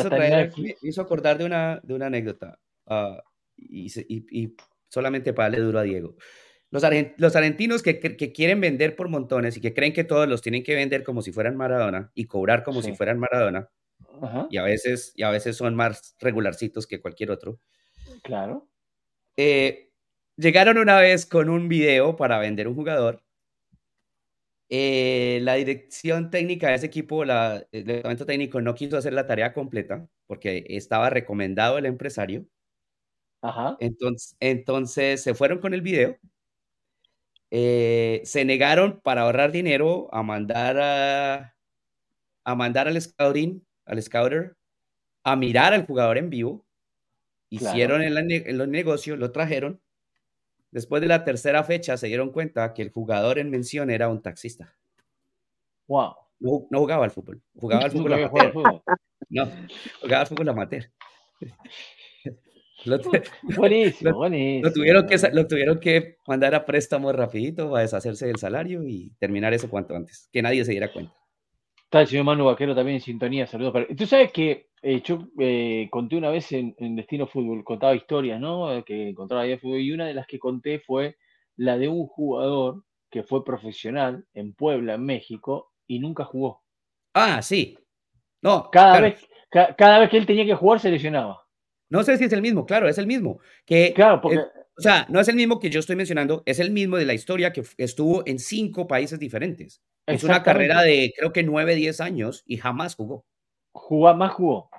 [0.82, 2.58] hizo, acordar de una, de una anécdota.
[2.86, 3.22] Ah,
[3.56, 3.88] y,
[4.88, 6.16] solamente para darle duro a Diego.
[6.70, 6.82] Los,
[7.16, 7.98] los argentinos que,
[8.32, 11.32] quieren vender por montones y que creen que todos los tienen que vender como si
[11.32, 13.68] fueran Maradona y cobrar como si fueran Maradona,
[14.50, 17.60] y, a veces, y a veces son más regularcitos que cualquier otro.
[18.22, 18.68] Claro.
[19.36, 19.89] Eh,
[20.40, 23.22] Llegaron una vez con un video para vender un jugador.
[24.70, 29.26] Eh, la dirección técnica de ese equipo, la, el departamento técnico, no quiso hacer la
[29.26, 32.46] tarea completa porque estaba recomendado el empresario.
[33.42, 33.76] Ajá.
[33.80, 36.16] Entonces, entonces se fueron con el video.
[37.50, 41.54] Eh, se negaron para ahorrar dinero a mandar a,
[42.44, 44.56] a mandar al scouting, al scouter,
[45.24, 46.64] a mirar al jugador en vivo.
[47.50, 49.80] Hicieron el en los negocios, lo trajeron
[50.70, 54.22] Después de la tercera fecha se dieron cuenta que el jugador en mención era un
[54.22, 54.76] taxista.
[55.88, 56.14] Wow.
[56.38, 58.52] No, jugaba al fútbol, jugaba al fútbol amateur.
[59.28, 59.48] No,
[60.00, 60.90] jugaba al fútbol amateur.
[62.84, 62.98] Lo,
[63.56, 64.68] buenísimo, buenísimo.
[64.68, 69.12] Lo tuvieron, que, lo tuvieron que mandar a préstamo rapidito para deshacerse del salario y
[69.18, 71.14] terminar eso cuanto antes, que nadie se diera cuenta.
[71.90, 75.26] Está el señor Manu Vaquero también en sintonía, saludos para Tú sabes que eh, yo
[75.40, 78.84] eh, conté una vez en, Destino Fútbol, contaba historias, ¿no?
[78.84, 81.16] Que encontraba ahí fútbol y una de las que conté fue
[81.56, 86.62] la de un jugador que fue profesional en Puebla, en México, y nunca jugó.
[87.12, 87.76] Ah, sí.
[88.40, 91.44] No, cada, vez, cada vez que él tenía que jugar se lesionaba.
[91.88, 93.40] No sé si es el mismo, claro, es el mismo.
[93.66, 94.38] Que, claro, porque...
[94.38, 97.14] O sea, no es el mismo que yo estoy mencionando, es el mismo de la
[97.14, 99.82] historia que estuvo en cinco países diferentes.
[100.10, 103.24] Es una carrera de creo que nueve, diez años y jamás jugó.
[103.72, 104.70] Jugó, más jugó.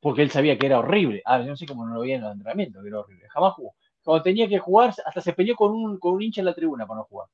[0.00, 1.22] Porque él sabía que era horrible.
[1.24, 3.28] Ah, yo no sé cómo no lo veía en el entrenamiento, que era horrible.
[3.28, 3.74] Jamás jugó.
[4.02, 6.86] Cuando tenía que jugar, hasta se peleó con un, con un hincha en la tribuna
[6.86, 7.28] para no jugar.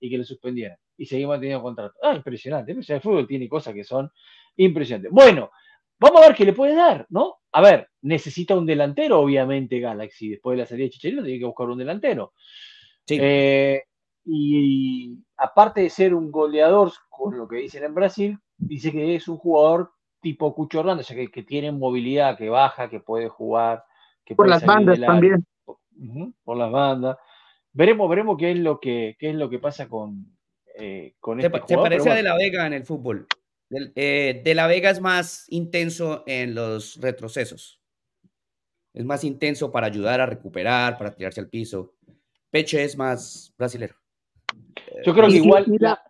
[0.00, 0.78] Y que le suspendieran.
[0.96, 1.94] Y seguimos manteniendo contrato.
[2.02, 2.72] Ah, impresionante.
[2.72, 4.10] El fútbol tiene cosas que son
[4.56, 5.10] impresionantes.
[5.10, 5.50] Bueno,
[5.98, 7.36] Vamos a ver qué le puede dar, ¿no?
[7.52, 10.28] A ver, necesita un delantero, obviamente, Galaxy.
[10.28, 12.34] Después de la salida de Chicharito, tiene que buscar un delantero.
[13.06, 13.18] Sí.
[13.20, 13.82] Eh,
[14.28, 19.28] y aparte de ser un goleador, con lo que dicen en Brasil, dice que es
[19.28, 23.84] un jugador tipo Cucho Hernández, o sea, que, tiene movilidad, que baja, que puede jugar.
[24.24, 25.46] Que por las bandas también.
[26.42, 27.16] por las bandas.
[27.72, 30.36] Veremos, veremos qué es lo que, qué es lo que pasa con,
[30.74, 33.28] eh, con este ¿Te, parece a De La Vega en el fútbol?
[33.70, 37.80] Eh, de la Vega es más intenso en los retrocesos.
[38.92, 41.94] Es más intenso para ayudar a recuperar, para tirarse al piso.
[42.50, 43.94] Peche es más brasilero.
[45.04, 45.64] Yo creo que igual.
[45.78, 46.00] La,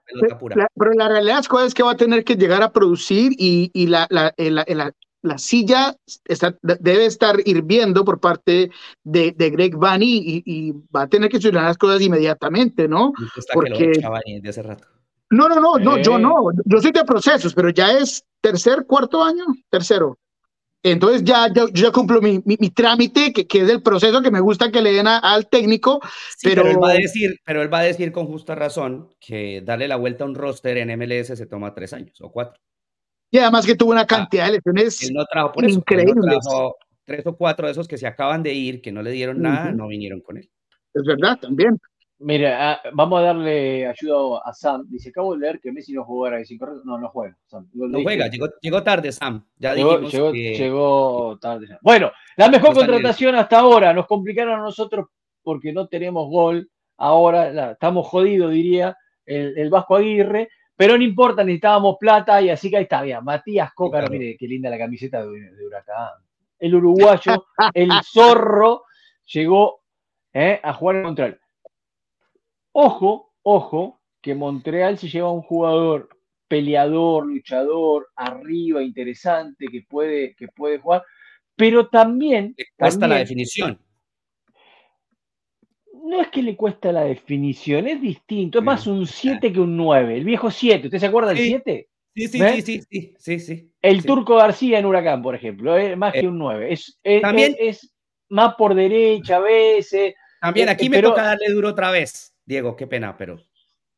[0.77, 4.07] pero la realidad es que va a tener que llegar a producir y, y la,
[4.11, 8.71] la, la, la, silla está, debe estar hirviendo por parte
[9.03, 13.13] de, de Greg Vanny y, y, va a tener que solucionar las cosas inmediatamente, ¿no?
[13.53, 13.93] Porque.
[14.41, 14.87] de hace rato.
[15.31, 16.51] No, no, no, no, yo no.
[16.65, 20.19] Yo soy de procesos, pero ya es tercer, cuarto año, tercero.
[20.83, 24.41] Entonces ya, yo ya cumplo mi, mi, trámite, que, que, es el proceso que me
[24.41, 26.01] gusta que le den al técnico.
[26.43, 26.67] pero...
[26.67, 29.97] él va a decir, pero él va a decir con justa razón que darle la
[29.97, 32.61] vuelta a un roster en MLS se toma tres años o cuatro.
[33.31, 36.39] Y además que tuvo una ah, cantidad de lesiones no trajo por eso, increíbles.
[37.05, 39.73] tres o cuatro de esos que se acaban de ir, que no le dieron nada,
[39.73, 40.49] no vinieron con él.
[40.95, 41.79] Es verdad, también.
[42.19, 44.87] Mira, ah, vamos a darle ayuda a Sam.
[44.89, 46.83] Dice, acabo de leer que Messi no jugó ahora, es incorrecto.
[46.85, 47.37] No, no juega.
[47.73, 48.31] no juega,
[48.63, 49.45] llegó, tarde Sam.
[49.59, 51.67] Ya llegó, llegó, tarde.
[51.83, 53.93] Bueno, la mejor contratación hasta ahora.
[53.93, 55.09] Nos complicaron a nosotros
[55.43, 56.71] porque no tenemos gol.
[56.97, 58.97] Ahora estamos jodidos, diría
[59.27, 60.49] el, Vasco Aguirre.
[60.75, 63.23] Pero no importa, necesitábamos plata y así que ahí está, bien.
[63.25, 66.13] Matías Coca, mire qué linda la camiseta de, Huracán.
[66.59, 68.85] El uruguayo, el zorro,
[69.27, 69.83] llegó
[70.33, 71.39] eh, a jugar contra él.
[72.79, 76.11] Ojo, ojo, que Montreal se lleva un jugador
[76.47, 81.03] peleador, luchador, arriba, interesante, que puede, que puede jugar,
[81.57, 82.55] pero también...
[82.55, 83.81] Le cuesta la definición.
[86.05, 89.75] No es que le cuesta la definición, es distinto, es más un 7 que un
[89.75, 91.89] 9, el viejo 7, ¿usted se acuerda del 7?
[92.15, 96.13] Sí, sí, sí, sí, sí, sí, El Turco García en Huracán, por ejemplo, es más
[96.13, 97.91] que eh, un 9, es, también, es,
[98.29, 100.15] más por derecha a veces.
[100.43, 102.36] También aquí me toca darle duro otra vez.
[102.47, 103.39] Diego, qué pena, pero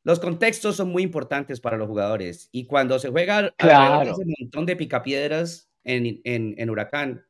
[0.05, 2.49] los contextos son muy importantes para los jugadores.
[2.51, 4.17] Y cuando se juega claro.
[4.17, 7.25] un montón de picapiedras en, en, Huracán,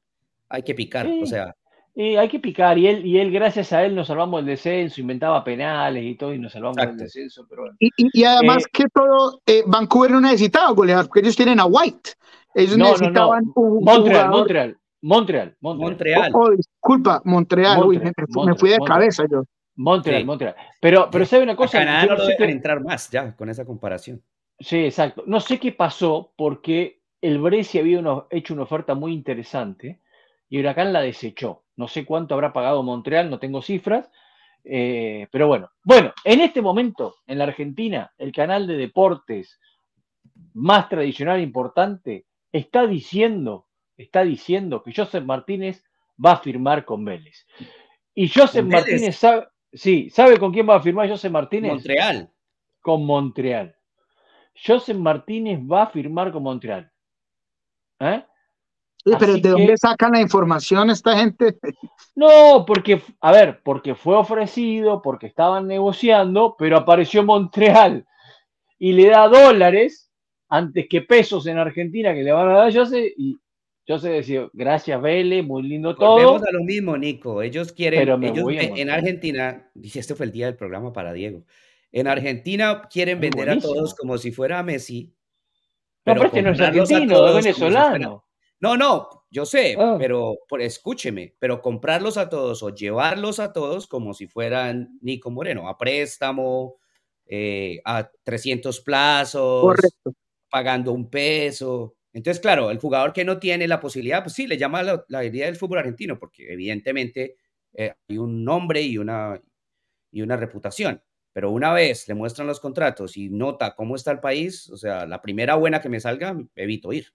[0.48, 1.54] hay que picar, o sea.
[1.94, 5.00] Y hay que picar, y él, y él, gracias a él, nos salvamos del descenso,
[5.00, 7.44] inventaba penales y todo, y nos salvamos del descenso.
[7.50, 11.58] Pero y, y, además eh, que todo, eh, Vancouver no necesitaba golear, porque ellos tienen
[11.58, 12.10] a White.
[12.54, 16.30] Ellos necesitaban Un, Montreal, Montreal, Montreal, Montreal.
[16.32, 18.12] Oh, disculpa, Montreal, Uy, me,
[18.46, 19.42] me, fui de cabeza yo.
[19.78, 20.56] Montreal, Montreal.
[20.80, 21.78] Pero, pero sabe una cosa.
[21.78, 24.20] Canadá no, lo entrar más ya con esa comparación.
[24.58, 25.22] Sí, exacto.
[25.26, 30.00] No sé qué pasó porque el Brescia había hecho una oferta muy interesante
[30.48, 31.62] y Huracán la desechó.
[31.76, 34.10] No sé cuánto habrá pagado Montreal, no tengo cifras,
[34.64, 35.70] eh, pero bueno.
[35.84, 39.60] Bueno, en este momento, en la Argentina, el canal de deportes
[40.54, 45.84] más tradicional e importante está diciendo, está diciendo que Joseph Martínez
[46.24, 47.46] va a firmar con Vélez.
[48.12, 51.72] Y Joseph Martínez sabe, Sí, ¿sabe con quién va a firmar José Martínez?
[51.72, 52.30] Montreal.
[52.80, 53.76] Con Montreal.
[54.54, 56.90] José Martínez va a firmar con Montreal.
[58.00, 58.24] ¿Eh?
[59.18, 61.58] pero ¿de dónde sacan la información esta gente?
[62.14, 68.04] No, porque, a ver, porque fue ofrecido, porque estaban negociando, pero apareció Montreal
[68.76, 70.10] y le da dólares
[70.48, 73.38] antes que pesos en Argentina que le van a dar a José y
[73.88, 76.12] yo sé decir, gracias Vélez, muy lindo todo.
[76.12, 77.40] Volvemos a lo mismo, Nico.
[77.40, 81.46] Ellos quieren, ellos, en Argentina, dice, este fue el día del programa para Diego.
[81.90, 85.14] En Argentina quieren vender a todos como si fuera Messi.
[86.02, 88.26] Pero, no, no es argentino, es venezolano.
[88.60, 89.96] no, no, yo sé, ah.
[89.98, 95.30] pero por, escúcheme, pero comprarlos a todos o llevarlos a todos como si fueran Nico
[95.30, 96.76] Moreno, a préstamo,
[97.24, 99.76] eh, a 300 plazos,
[100.50, 101.94] pagando un peso.
[102.18, 105.46] Entonces, claro, el jugador que no tiene la posibilidad, pues sí, le llama la, idea
[105.46, 107.36] del fútbol argentino, porque evidentemente
[107.74, 109.40] eh, hay un nombre y una,
[110.10, 111.00] y una reputación.
[111.32, 115.06] Pero una vez le muestran los contratos y nota cómo está el país, o sea,
[115.06, 117.06] la primera buena que me salga, evito ir.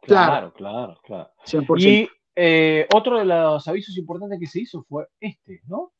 [0.00, 1.32] Claro, claro, claro.
[1.78, 5.92] Y, eh, otro de los avisos importantes que se hizo fue este, ¿no?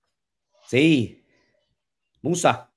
[0.69, 1.27] Sí,
[2.23, 2.73] Musa,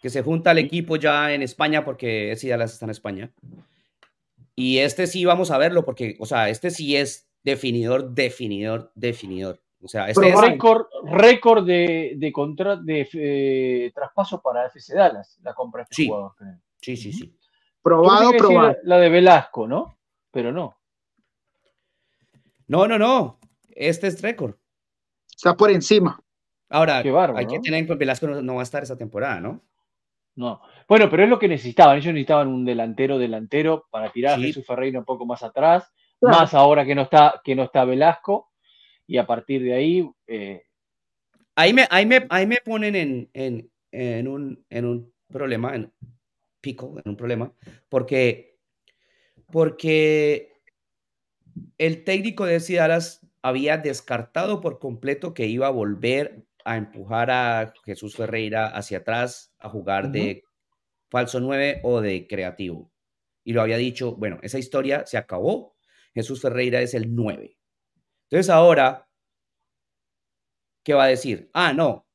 [0.00, 3.30] que se junta al equipo ya en España porque ese ya las está en España.
[4.62, 9.60] Y este sí vamos a verlo porque, o sea, este sí es definidor, definidor, definidor.
[9.82, 12.32] O sea, este es récord, récord de, de,
[12.84, 16.06] de eh, traspaso para FC Dallas, la compra de este sí.
[16.06, 16.32] jugador.
[16.80, 17.36] Sí, sí, sí.
[17.82, 18.76] Probado, probado.
[18.84, 19.98] La de Velasco, ¿no?
[20.30, 20.78] Pero no.
[22.68, 23.40] No, no, no.
[23.68, 24.54] Este es récord.
[25.28, 26.22] Está por encima.
[26.68, 29.40] Ahora, bárbaro, hay que tener en cuenta Velasco no, no va a estar esta temporada,
[29.40, 29.60] ¿no?
[30.36, 30.60] No.
[30.92, 31.96] Bueno, pero es lo que necesitaban.
[31.96, 34.42] Ellos necesitaban un delantero, delantero para tirar Sí.
[34.42, 35.90] a Jesús Ferreira un poco más atrás,
[36.20, 36.36] Claro.
[36.40, 38.50] más ahora que no está, que no está Velasco.
[39.06, 40.64] Y a partir de ahí, eh,
[41.56, 45.90] Ahí me, ahí me, ahí me ponen en, en, en, un, en un problema, en
[46.60, 47.50] pico, en un problema,
[47.88, 48.58] porque,
[49.50, 50.52] porque
[51.78, 57.30] el técnico de FC Dallas había descartado por completo que iba a volver a empujar
[57.30, 60.44] a Jesús Ferreira hacia atrás a jugar de
[61.12, 62.90] falso 9 o de creativo.
[63.44, 65.76] Y lo había dicho, bueno, esa historia se acabó,
[66.14, 67.58] Jesús Ferreira es el 9.
[68.30, 69.06] Entonces ahora,
[70.82, 71.50] ¿qué va a decir?
[71.52, 72.06] Ah, no,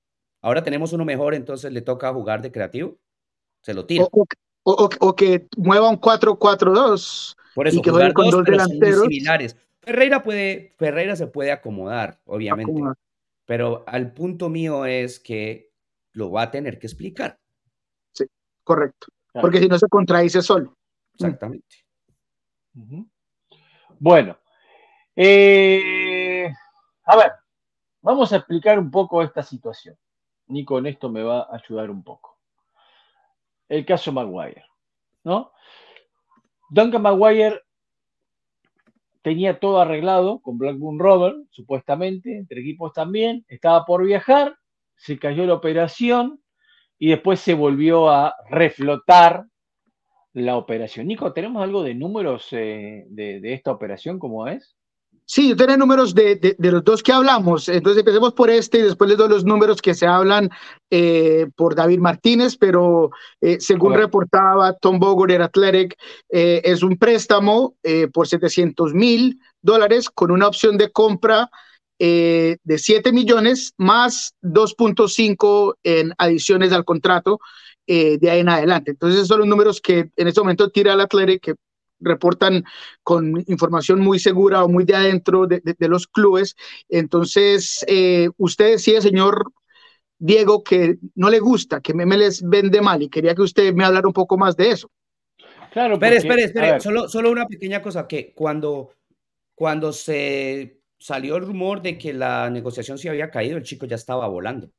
[0.41, 2.98] ahora tenemos uno mejor, entonces le toca jugar de creativo.
[3.62, 4.06] Se lo tira.
[4.06, 4.10] O,
[4.64, 7.36] o- o- o que mueva un 4-4-2.
[7.54, 9.02] Por eso, y que jugar juegue con dos, delanteros.
[9.02, 9.56] similares.
[9.82, 12.95] Ferreira puede, Ferreira se puede acomodar, obviamente, Acomodar.
[13.45, 15.72] pero al punto mío es que
[16.14, 17.39] lo va a tener que explicar.
[18.68, 19.07] Correcto.
[19.32, 19.43] Claro.
[19.43, 20.76] Porque si no se contradice solo.
[21.13, 21.86] Exactamente.
[23.97, 24.38] Bueno,
[25.15, 26.51] eh,
[27.05, 27.32] a ver,
[28.01, 29.95] vamos a explicar un poco esta situación.
[30.47, 32.38] Nico en esto me va a ayudar un poco.
[33.70, 34.65] El caso Maguire,
[35.24, 35.53] ¿no?
[36.70, 37.61] Duncan Maguire
[39.22, 44.57] tenía todo arreglado con Blackburn Rovers, supuestamente, entre equipos también, estaba por viajar,
[44.97, 46.41] se cayó la operación
[47.00, 49.45] y después se volvió a reflotar
[50.34, 51.08] la operación.
[51.08, 54.20] Nico, ¿tenemos algo de números eh, de, de esta operación?
[54.20, 54.76] ¿Cómo es?
[55.26, 57.68] Sí, yo tengo números de, de- de los dos que hablamos.
[57.68, 60.50] Entonces empecemos por este y después les doy los números que se hablan
[60.89, 63.10] eh, por David Martínez, pero
[63.41, 65.98] eh, según reportaba Tom Bogorer Athletic,
[66.30, 67.76] es un préstamo
[68.14, 71.50] por 700 mil dólares con una opción de compra
[72.00, 77.39] eh, de 7 millones más 2.5 en adiciones al contrato
[77.88, 78.91] eh, de ahí en adelante.
[78.91, 81.56] Entonces esos son los números que en este momento tira el Athletic, que
[82.00, 82.64] reportan
[83.02, 86.56] con información muy segura o muy de adentro de, de- de los clubes.
[86.89, 89.52] Entonces, eh, usted decía, señor
[90.20, 93.84] Diego, que no le gusta, que me les vende mal y quería que usted me
[93.84, 94.89] hablara un poco más de eso.
[95.72, 96.80] Claro, Espere, porque- espere, espere.
[96.82, 98.91] Solo, solo una pequeña cosa, que cuando,
[99.56, 103.95] cuando se salió el rumor de que la negociación se había caído, el chico ya
[103.95, 104.70] estaba volando.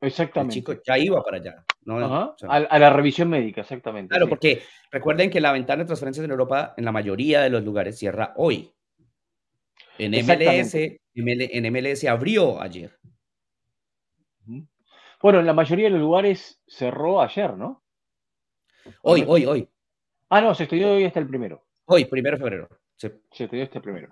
[0.00, 0.54] El exactamente.
[0.54, 1.64] chico ya iba para allá.
[1.84, 1.98] ¿no?
[1.98, 4.10] Ajá, O sea, a, a la revisión médica, exactamente.
[4.10, 4.30] Claro, sí.
[4.30, 7.98] porque recuerden que la ventana de transferencias en Europa, en la mayoría de los lugares,
[7.98, 8.72] cierra hoy.
[9.98, 10.74] En MLS,
[11.14, 12.98] en MLS abrió ayer.
[15.22, 17.82] Bueno, en la mayoría de los lugares cerró ayer, ¿no?
[19.02, 19.68] Hoy, hoy, hoy.
[20.30, 21.66] Ah, no, se estudió hoy hasta el primero.
[21.84, 22.68] Hoy, primero de febrero.
[22.96, 23.08] Sí.
[23.30, 24.08] Se estudió hasta el primero.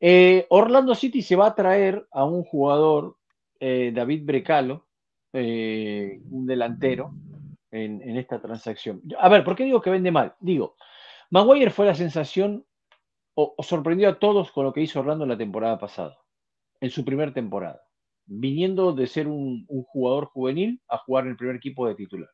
[0.00, 3.18] Eh, Orlando City se va a traer a un jugador,
[3.60, 4.86] eh, David Brecalo,
[5.34, 7.12] eh, un delantero,
[7.70, 9.02] en, en esta transacción.
[9.18, 10.34] A ver, ¿por qué digo que vende mal?
[10.40, 10.74] Digo,
[11.30, 12.64] Maguire fue la sensación
[13.34, 16.18] o, sorprendió a todos con lo que hizo Orlando la temporada pasada,
[16.80, 17.82] en su primera temporada,
[18.26, 22.30] viniendo de ser un, jugador juvenil a jugar en el primer equipo de titular.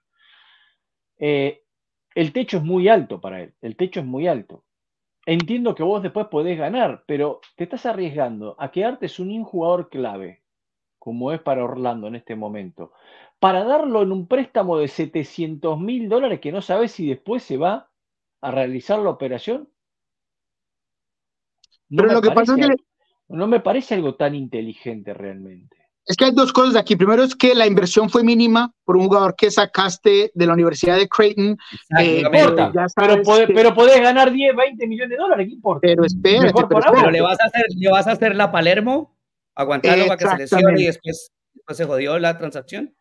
[1.18, 4.64] El techo es muy alto para él, el techo es muy alto.
[5.26, 9.90] Entiendo que vos después podés ganar, pero te estás arriesgando a quedarte sin un jugador
[9.90, 10.44] clave,
[11.00, 12.92] como es para Orlando en este momento,
[13.40, 17.56] para darlo en un préstamo de 700 mil dólares que no sabes si después se
[17.56, 17.90] va
[18.40, 19.68] a realizar la operación.
[21.88, 22.76] No Pero lo que pasa es que
[23.28, 25.76] no me parece algo tan inteligente realmente.
[26.06, 26.96] Es que hay dos cosas aquí.
[26.96, 30.96] Primero es que la inversión fue mínima por un jugador que sacaste de la Universidad
[30.96, 31.58] de Creighton.
[32.00, 32.22] Eh,
[32.94, 35.80] pero, que- pero podés ganar 10, 20 millones de dólares, ¿qué importa?
[35.82, 36.04] Pero
[36.42, 36.80] Mejor pero.
[36.94, 39.16] Pero le vas a hacer, le vas a hacer la Palermo,
[39.54, 42.94] aguantarlo para que se lesione y después, después se jodió la transacción.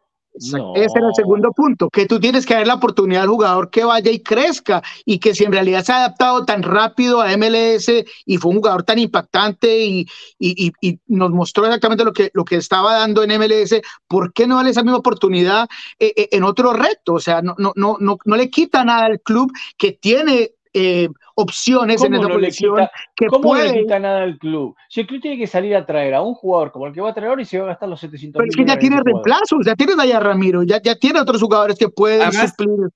[0.51, 0.73] No.
[0.75, 3.85] Ese era el segundo punto, que tú tienes que dar la oportunidad al jugador que
[3.85, 7.89] vaya y crezca y que si en realidad se ha adaptado tan rápido a MLS
[8.25, 10.01] y fue un jugador tan impactante y,
[10.37, 14.33] y- y- y nos mostró exactamente lo que, lo que estaba dando en MLS, ¿por
[14.33, 15.67] qué no darle esa misma oportunidad
[15.99, 17.13] eh, eh, en otro reto?
[17.13, 21.07] O sea, no, no, no, no, no le quita nada al club que tiene eh,
[21.35, 23.67] opciones en esa posición quita, que ¿Cómo puede...
[23.69, 24.75] no le quita nada al club?
[24.89, 27.11] Si el club tiene que salir a traer a un jugador como el que va
[27.11, 29.01] a traer ahora y se va a gastar los 700 Pero es que ya tiene
[29.03, 32.89] reemplazos, ya tienes allá a Ramiro, ya, ya tiene otros jugadores que pueden Además, suplir.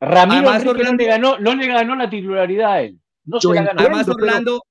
[0.00, 3.00] Ramiro Además, no, Orlando- le ganó, no le ganó la titularidad a él.
[3.24, 3.70] No se Yo la ganó.
[3.72, 3.96] entiendo.
[3.96, 4.62] Además, pero- Orlando,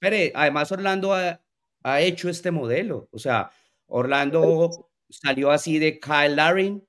[0.00, 1.40] espere, además Orlando ha,
[1.82, 3.08] ha hecho este modelo.
[3.12, 3.50] O sea,
[3.88, 4.70] Orlando
[5.08, 6.82] salió así de Kyle Larin,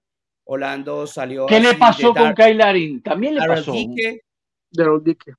[0.45, 3.01] Orlando salió ¿Qué le pasó de con Kyle Larin?
[3.01, 3.73] También le Darrell pasó.
[4.71, 5.35] De los diques.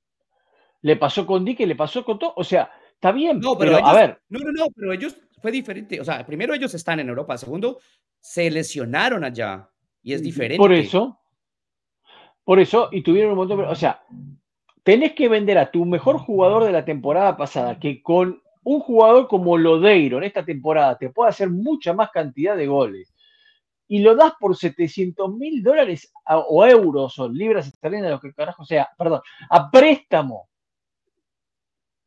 [0.81, 2.33] Le pasó con Dique, le pasó con todo.
[2.35, 5.15] O sea, está bien, No, pero, pero, a ellos- ver, No, no, no, pero ellos
[5.41, 5.99] fue diferente.
[6.01, 7.79] O sea, primero ellos están en Europa, segundo,
[8.19, 9.69] se lesionaron allá
[10.01, 10.57] y es diferente.
[10.57, 11.19] por eso,
[12.43, 13.63] por eso, y tuvieron un montón de...
[13.65, 14.03] O sea,
[14.83, 19.27] tenés que vender a tu mejor jugador de la temporada pasada, que con un jugador
[19.29, 23.12] como Lodeiro en esta temporada te puede hacer mucha más cantidad de goles,
[23.87, 28.33] y lo das por 700 mil dólares a- o euros o libras esterlinas, lo que
[28.33, 30.49] carajo sea, perdón, a préstamo.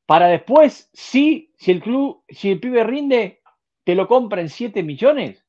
[0.06, 3.40] Para después, sí, si el club, si el pibe rinde,
[3.84, 5.44] te lo compra en 7 millones.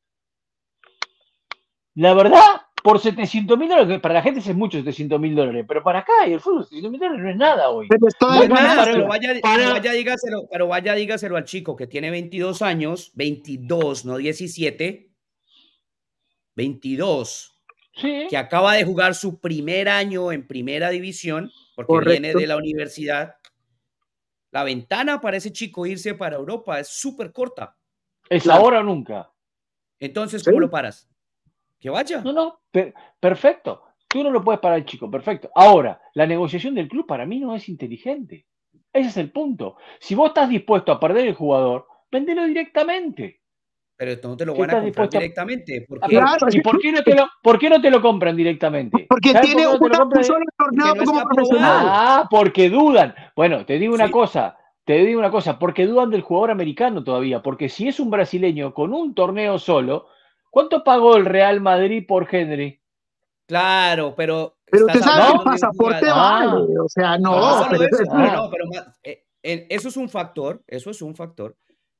[1.95, 2.41] La verdad,
[2.83, 5.99] por 700 mil dólares, que para la gente es mucho 700 mil dólares, pero para
[5.99, 7.87] acá y el fútbol 700 mil dólares no es nada hoy.
[7.89, 12.11] Pero No nada, pero vaya, pero vaya, dígaselo, pero vaya, dígaselo al chico que tiene
[12.11, 15.06] 22 años, 22, no 17,
[16.57, 17.53] 22,
[17.93, 22.11] Sí, que acaba de jugar su primer año en primera división, porque Correcto.
[22.21, 23.35] viene de la universidad.
[24.51, 27.75] La ventana para ese chico irse para Europa es súper corta.
[28.29, 28.61] es claro.
[28.61, 29.31] ahora o nunca.
[29.99, 30.49] Entonces, Sí.
[30.51, 31.09] ¿cómo lo paras?
[31.79, 32.21] Que vaya.
[32.21, 33.83] No, no, per- perfecto.
[34.07, 35.49] Tú no lo puedes parar, chico, perfecto.
[35.55, 38.45] Ahora, la negociación del club para mí no es inteligente.
[38.93, 39.77] Ese es el punto.
[39.99, 43.41] Si vos estás dispuesto a perder el jugador, vendelo directamente.
[43.97, 45.85] Pero no te lo ¿Qué van a comprar dispuesto directamente.
[45.89, 49.07] Porque, Claro, ¿Y por qué, no te lo, por qué no te lo compran directamente?
[49.09, 51.85] Porque ¿Sabes tiene no una- un solo torneo no como profesional.
[51.89, 53.15] Ah, porque dudan.
[53.35, 54.11] Bueno, te digo una Sí.
[54.11, 58.11] cosa, te digo una cosa, porque dudan del jugador americano todavía, porque si es un
[58.11, 60.05] brasileño con un torneo solo,
[60.51, 62.79] ¿cuánto pagó el Real Madrid por Henry?
[63.47, 64.57] Claro, pero.
[64.69, 66.45] Pero usted sabe que el pasaporte jugador- Ah.
[66.53, 66.79] vale.
[66.79, 67.31] O sea, no,
[68.51, 68.93] pero ah.
[69.03, 71.55] eh, eh, eso es un factor, eso es un factor.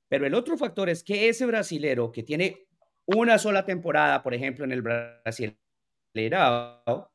[0.09, 2.65] Pero el otro factor es que ese brasilero que tiene
[3.05, 7.11] una sola temporada, por ejemplo, en el Brasileirao,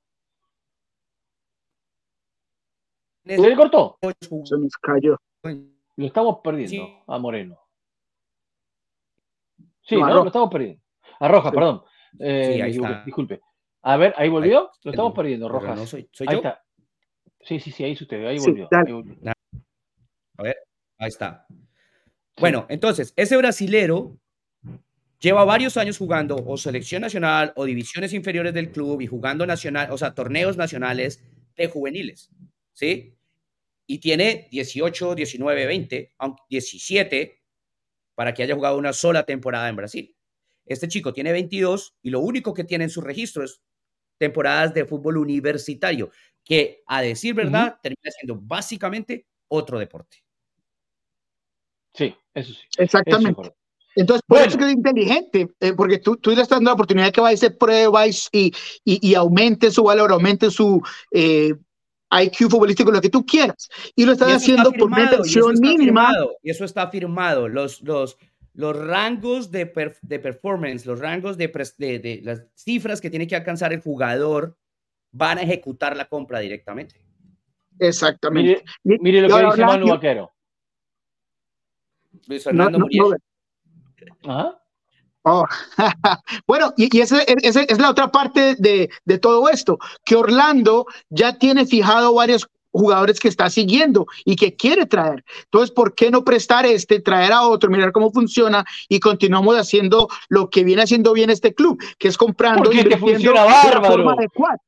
[3.24, 3.98] ¿Se le cortó?
[4.20, 5.16] se nos cayó.
[5.96, 6.98] Lo estamos perdiendo Sí.
[7.06, 7.58] a Moreno.
[9.82, 9.96] Sí.
[9.96, 10.82] Lo estamos perdiendo.
[11.20, 11.54] A Roja, Sí.
[11.54, 11.82] perdón.
[12.18, 13.04] Eh, Sí, me ahí equivoqué, está.
[13.04, 13.40] disculpe.
[13.82, 14.60] A ver, ¿ahí volvió?
[14.60, 15.76] Ahí, Lo estamos perdiendo, Rojas.
[15.76, 16.38] no soy, soy ahí yo.
[16.38, 16.64] está.
[17.40, 18.68] Sí, sí, sí, ahí es usted, ahí Sí, volvió.
[18.70, 18.86] dale.
[18.88, 19.16] ahí volvió.
[20.38, 20.56] A ver,
[20.98, 21.46] ahí está.
[22.38, 24.18] Bueno, entonces, ese brasilero
[25.20, 29.90] lleva varios años jugando o selección nacional o divisiones inferiores del club y jugando nacional,
[29.90, 31.22] o sea, torneos nacionales
[31.56, 32.30] de juveniles,
[32.72, 33.14] ¿sí?
[33.86, 37.42] Y tiene 18, 19, 20, aunque 17
[38.14, 40.16] para que haya jugado una sola temporada en Brasil.
[40.64, 43.62] Este chico tiene 22 y lo único que tiene en su registro es
[44.18, 46.10] temporadas de fútbol universitario,
[46.44, 50.18] que a decir verdad termina siendo básicamente otro deporte.
[51.94, 52.60] Sí, eso sí.
[52.78, 53.52] Exactamente.
[53.94, 54.48] Entonces, por Bueno.
[54.48, 57.20] eso que es inteligente, eh, porque tú, tú le estás dando la oportunidad de que
[57.20, 58.52] vaya a hacer pruebas y,
[58.84, 60.80] y, y aumente su valor, aumente su
[61.10, 61.52] eh,
[62.10, 63.68] IQ futbolístico, lo que tú quieras.
[63.94, 66.08] Y lo estás Y haciendo está por una inversión mínima.
[66.08, 67.48] firmado, Y eso está firmado.
[67.48, 68.16] Los, los,
[68.54, 73.26] los rangos de, per- de performance, los rangos de, de, de las cifras que tiene
[73.26, 74.56] que alcanzar el jugador
[75.10, 76.94] van a ejecutar la compra directamente.
[77.78, 78.64] Exactamente.
[78.84, 80.32] Mire, mire lo y que dice Manu Vaquero.
[82.26, 83.18] Luis no, Fernando no, Muriel.
[84.24, 84.58] no, Ajá.
[85.24, 85.46] Oh,
[86.48, 90.86] bueno, y, y ese, ese es la otra parte de, de todo esto, que Orlando
[91.10, 95.24] ya tiene fijado varios jugadores que está siguiendo y que quiere traer.
[95.44, 100.08] Entonces, ¿por qué no prestar este, traer a otro, mirar cómo funciona y continuamos haciendo
[100.28, 104.12] lo que viene haciendo bien este club, que es comprando y invirtiendo funciona de forma
[104.14, 104.58] adecuada?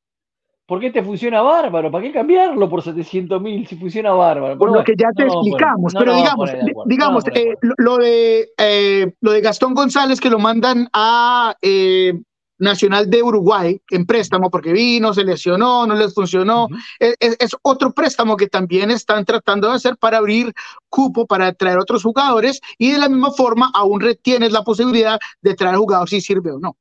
[0.67, 1.91] ¿Por qué te funciona bárbaro?
[1.91, 4.57] ¿Para qué cambiarlo por 700 mil si funciona bárbaro?
[4.57, 7.31] Por lo que ya te no explicamos, no pero digamos, poner de acuerdo, digamos de
[7.35, 12.19] eh, lo, de, eh, lo de Gastón González que lo mandan a eh,
[12.57, 16.65] Nacional de Uruguay en préstamo porque vino, se lesionó, no les funcionó.
[16.65, 16.75] Ujú.
[16.99, 20.53] Es, es- es otro préstamo que también están tratando de hacer para abrir
[20.89, 25.53] cupo, para traer otros jugadores y de la misma forma aún retienes la posibilidad de
[25.53, 26.77] traer jugadores si sirve o no.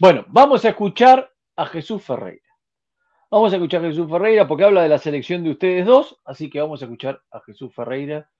[0.00, 2.45] Bueno, vamos a escuchar a Jesús Ferreira.
[3.36, 6.48] Vamos a escuchar a Jesús Ferreira porque habla de la selección de ustedes dos, así
[6.48, 8.30] que vamos a escuchar a Jesús Ferreira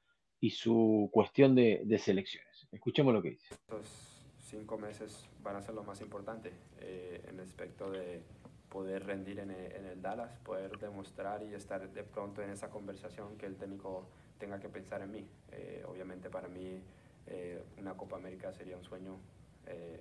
[0.41, 2.67] y su cuestión de, de selecciones.
[2.73, 3.53] Escuchemos lo que dice.
[3.53, 8.23] Estos cinco meses van a ser lo más importante eh, en el aspecto de
[8.71, 13.45] poder rendir en el, Dallas, poder demostrar y estar de pronto en esa conversación que
[13.45, 15.29] el técnico tenga que pensar en mí.
[15.53, 16.81] Eh, obviamente para mí
[17.27, 19.19] eh, una Copa América sería un sueño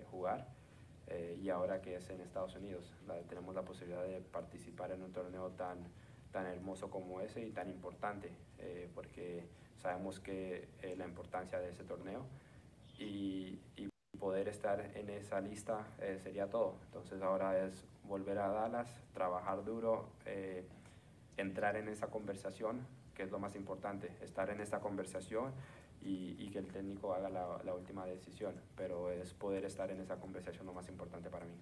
[0.10, 0.48] jugar
[1.41, 2.93] y ahora que es en Estados Unidos,
[3.30, 5.78] tenemos la posibilidad de participar en un torneo tan,
[6.32, 8.32] tan hermoso como ese y tan importante,
[8.93, 9.43] porque
[9.78, 12.26] sabemos que la importancia de ese torneo
[12.97, 16.76] y, y poder estar en esa lista eh, sería todo.
[16.86, 20.66] Entonces ahora es volver a Dallas, trabajar duro, eh,
[21.38, 25.53] entrar en esa conversación, que es lo más importante, estar en esa conversación
[26.06, 30.66] y, que el técnico haga la, última decisión, pero es poder estar en esa conversación
[30.66, 31.56] lo más importante para mí.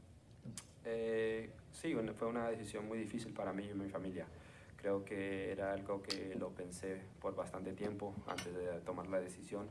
[0.84, 4.28] Eh, sí, fue una decisión muy difícil para mí y mi familia.
[4.76, 9.68] Creo que era algo que lo pensé por bastante tiempo antes de tomar la decisión,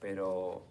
[0.00, 0.62] pero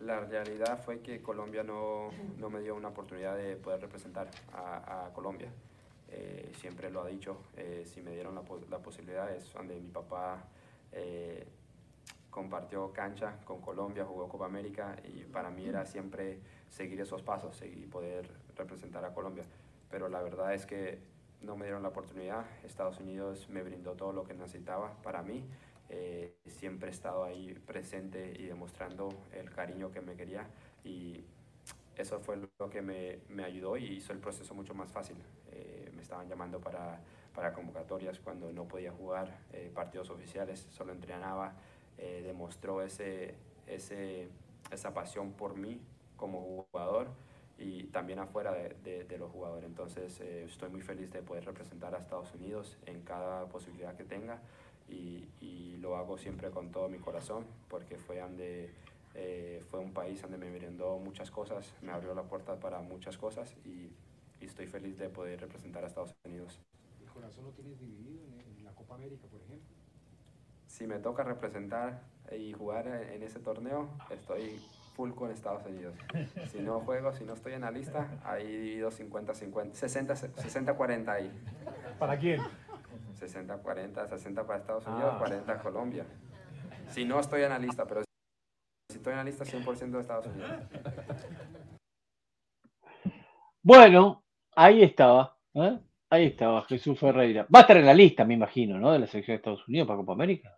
[0.00, 5.10] la realidad fue que Colombia no, no, me dio una oportunidad de poder representar a,
[5.14, 5.50] Colombia.
[6.10, 9.90] Eh, siempre lo ha dicho, eh, si me dieron la, la, posibilidad es donde mi
[9.90, 10.42] papá
[10.92, 11.46] eh,
[12.38, 17.60] compartió cancha con Colombia, jugó Copa América y para mí era siempre seguir esos pasos
[17.62, 19.44] y poder representar a Colombia.
[19.90, 21.00] Pero la verdad es que
[21.40, 25.44] no me dieron la oportunidad, Estados Unidos me brindó todo lo que necesitaba para mí
[25.90, 30.46] eh, siempre he estado ahí presente y demostrando el cariño que me quería
[30.84, 31.24] y
[31.96, 35.16] eso fue lo que me, me ayudó y hizo el proceso mucho más fácil.
[35.50, 37.00] Eh, me estaban llamando para,
[37.34, 41.54] para, convocatorias cuando no podía jugar eh, partidos oficiales, solo entrenaba,
[41.98, 43.34] demostró ese,
[43.66, 44.28] ese,
[44.70, 45.80] esa pasión por mí
[46.16, 47.08] como jugador
[47.58, 49.68] y también afuera de, de, los jugadores.
[49.68, 54.40] Entonces estoy muy feliz de poder representar a Estados Unidos en cada posibilidad que tenga
[54.88, 58.70] y, y, lo hago siempre con todo mi corazón porque fue, donde,
[59.14, 63.16] eh, fue un país donde me brindó muchas cosas, me abrió la puerta para muchas
[63.16, 63.92] cosas y,
[64.40, 66.60] y, estoy feliz de poder representar a Estados Unidos.
[67.00, 69.77] ¿El corazón lo tienes dividido en, la Copa América, por ejemplo?
[70.78, 74.60] Si me toca representar y jugar en ese torneo, estoy
[74.94, 75.96] full con Estados Unidos.
[76.52, 81.32] Si no juego, si no estoy en la lista, ahí divido 50-50, 60-40 ahí.
[81.98, 82.40] ¿Para quién?
[83.18, 85.58] 60-40, 60 para Estados Unidos, 40 ah.
[85.58, 86.06] Colombia.
[86.86, 88.02] Si no estoy en la lista, pero
[88.88, 90.52] si estoy en la lista, 100% de Estados Unidos.
[93.60, 94.22] Bueno,
[94.54, 95.36] ahí estaba.
[95.54, 95.80] ¿eh?
[96.08, 97.48] Ahí estaba Jesús Ferreira.
[97.52, 98.92] Va a estar en la lista, me imagino, ¿no?
[98.92, 100.57] De la selección de Estados Unidos para Copa América.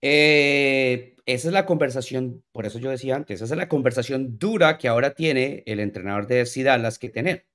[0.00, 4.78] Eh, esa es la conversación, por eso yo decía antes, esa es la conversación dura
[4.78, 7.46] que ahora tiene el entrenador de FC Dallas que tener.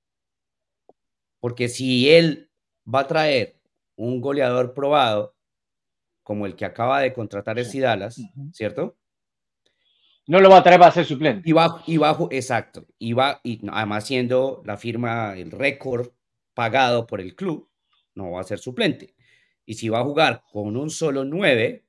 [1.40, 2.50] Porque si él
[2.92, 3.60] va a traer
[3.96, 5.34] un goleador probado
[6.22, 8.20] como el que acaba de contratar el Dallas,
[8.52, 8.96] ¿cierto?
[10.26, 11.48] No lo va a traer para ser suplente.
[11.48, 12.86] Y bajo, y bajo exacto.
[12.98, 16.12] Y, va, y además siendo la firma, el récord
[16.54, 17.68] pagado por el club,
[18.14, 19.14] no va a ser suplente.
[19.66, 21.83] Y si va a jugar con un solo nueve,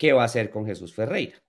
[0.00, 1.44] ¿qué va a hacer con Jesús Ferreira?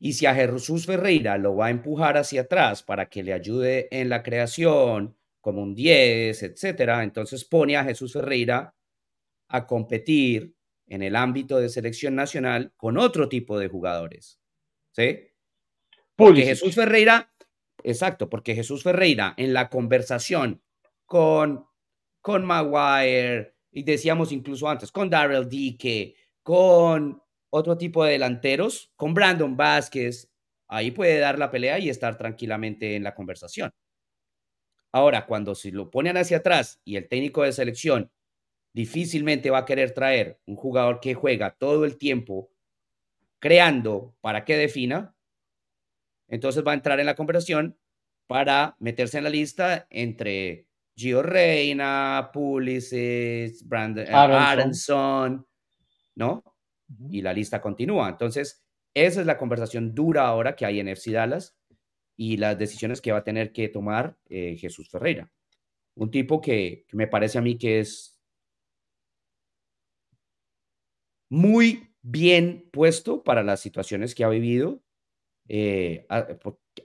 [0.00, 3.86] Y si a Jesús Ferreira lo va a empujar hacia atrás para que le ayude
[3.92, 7.04] en la creación, como un 10, etcétera.
[7.04, 8.74] Entonces pone a Jesús Ferreira
[9.46, 10.56] a competir
[10.88, 14.40] en el ámbito de selección nacional con otro tipo de jugadores.
[14.90, 15.20] ¿Sí?
[16.16, 17.32] Porque Jesús Ferreira,
[17.84, 20.60] exacto, porque Jesús Ferreira en la conversación
[21.04, 21.64] con,
[22.20, 29.14] con Maguire, y decíamos incluso antes, con Darrell Dique, con otro tipo de delanteros, con
[29.14, 30.30] Brandon Vázquez,
[30.68, 33.72] ahí puede dar la pelea y estar tranquilamente en la conversación.
[34.92, 38.10] Ahora, cuando se lo ponen hacia atrás y el técnico de selección
[38.72, 42.50] difícilmente va a querer traer un jugador que juega todo el tiempo
[43.38, 45.14] creando para que defina,
[46.28, 47.78] entonces va a entrar en la conversación
[48.26, 50.66] para meterse en la lista entre
[50.96, 55.46] Gio Reina, Pulisic, Brandon Aronson,
[56.14, 56.42] ¿no?
[57.10, 58.08] Y la lista continúa.
[58.08, 58.64] Entonces,
[58.94, 61.56] esa es la conversación dura ahora que hay en FC Dallas
[62.16, 65.30] y las decisiones que va a tener que tomar eh, Jesús Ferreira.
[65.94, 68.20] Un tipo que, me parece a mí que es
[71.28, 74.82] muy bien puesto para las situaciones que ha vivido.
[75.48, 76.06] Eh,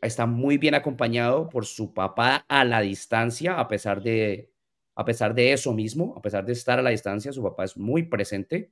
[0.01, 4.51] está muy bien acompañado por su papá a la distancia, a pesar de,
[4.95, 7.77] a pesar de eso mismo, a pesar de estar a la distancia, su papá es
[7.77, 8.71] muy presente,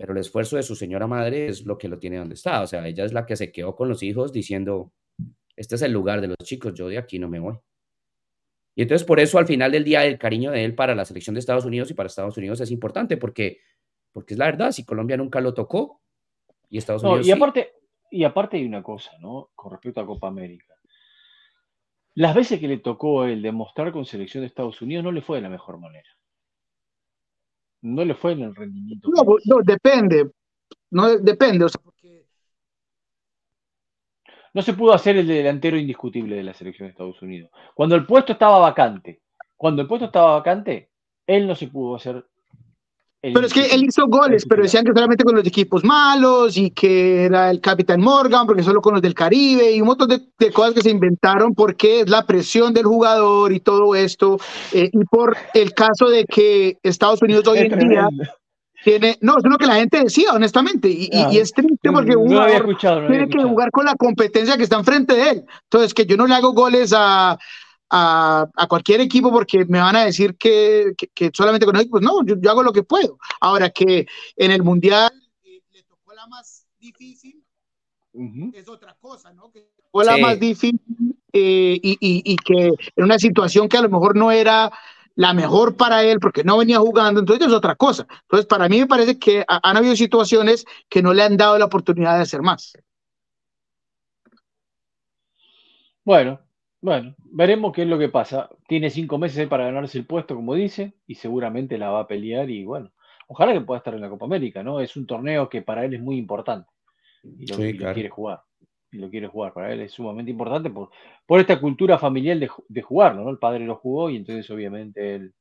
[0.00, 2.62] pero el esfuerzo de su señora madre es lo que lo tiene donde está.
[2.62, 4.92] O sea, ella es la que se quedó con los hijos diciendo,
[5.54, 7.58] este es el lugar de los chicos, yo de aquí no me voy.
[8.74, 11.34] Y entonces por eso al final del día el cariño de él para la selección
[11.34, 13.58] de Estados Unidos y para Estados Unidos es importante porque,
[14.10, 16.00] porque es la verdad, si Colombia nunca lo tocó
[16.70, 17.26] y Estados Unidos...
[17.26, 17.72] y, aparte,
[18.10, 19.50] y aparte hay una cosa, ¿no?
[19.54, 20.76] Con respecto a Copa América.
[22.14, 25.36] las veces que le tocó el demostrar con selección de Estados Unidos no le fue
[25.36, 26.08] de la mejor manera.
[27.82, 29.08] No le fue en el rendimiento.
[29.14, 30.30] No, no depende.
[30.90, 31.64] No depende.
[31.64, 32.26] O sea, porque...
[34.52, 37.50] No se pudo hacer el delantero indiscutible de la selección de Estados Unidos.
[37.74, 39.22] Cuando el puesto estaba vacante,
[39.56, 40.90] cuando el puesto estaba vacante,
[41.26, 42.26] él no se pudo hacer
[43.22, 46.70] pero es que él hizo goles, pero decían que solamente con los equipos malos y
[46.70, 50.50] que era el Capitán Morgan, porque solo con los del Caribe y un montón de,
[50.52, 54.38] cosas que se inventaron porque es la presión del jugador y todo esto.
[54.72, 58.08] Eh, y por el caso de que Estados Unidos hoy en día
[58.82, 62.28] tiene, no, es lo que la gente decía, honestamente, y, y es triste porque un
[62.28, 62.74] jugador
[63.06, 65.44] tiene que jugar con la competencia que está enfrente de él.
[65.64, 67.38] Entonces, que yo no le hago goles a
[67.90, 72.00] a, a, cualquier equipo porque me van a decir que, que, solamente con equipos.
[72.00, 73.18] No, yo, yo, hago lo que puedo.
[73.40, 75.12] Ahora que en el Mundial
[75.42, 77.44] eh, le tocó la más difícil,
[78.12, 78.54] uh -huh.
[78.54, 79.50] es otra cosa, ¿no?
[79.50, 80.10] Que fue sí.
[80.10, 80.80] la más difícil
[81.32, 84.70] eh, y, y, y, que en una situación que a lo mejor no era
[85.16, 88.06] la mejor para él porque no venía jugando, entonces es otra cosa.
[88.22, 91.66] Entonces, para mí me parece que han habido situaciones que no le han dado la
[91.66, 92.72] oportunidad de hacer más.
[96.04, 96.40] Bueno,
[96.80, 98.48] bueno, veremos qué es lo que pasa.
[98.66, 102.48] Tiene cinco meses para ganarse el puesto, como dice, y seguramente la va a pelear
[102.50, 102.90] y bueno,
[103.28, 104.80] ojalá que pueda estar en la Copa América, ¿no?
[104.80, 106.68] Es un torneo que para él es muy importante
[107.22, 108.40] y lo, sí, y lo quiere jugar.
[108.92, 109.52] Y lo quiere jugar.
[109.52, 110.90] Para él es sumamente importante por,
[111.26, 113.30] por esta cultura familiar de, de jugarlo, ¿no?
[113.30, 115.34] El padre lo jugó y entonces obviamente él,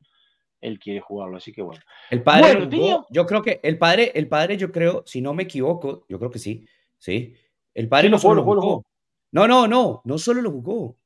[0.62, 1.82] él quiere jugarlo, así que bueno.
[2.12, 5.34] El padre bueno, jugó, yo creo que el padre, el padre, yo creo, si no
[5.34, 6.68] me equivoco, yo creo que sí,
[6.98, 7.34] sí.
[7.74, 8.86] El padre sí, no solo lo jugó, lo jugó.
[9.32, 10.99] No, no, no, no solo lo jugó.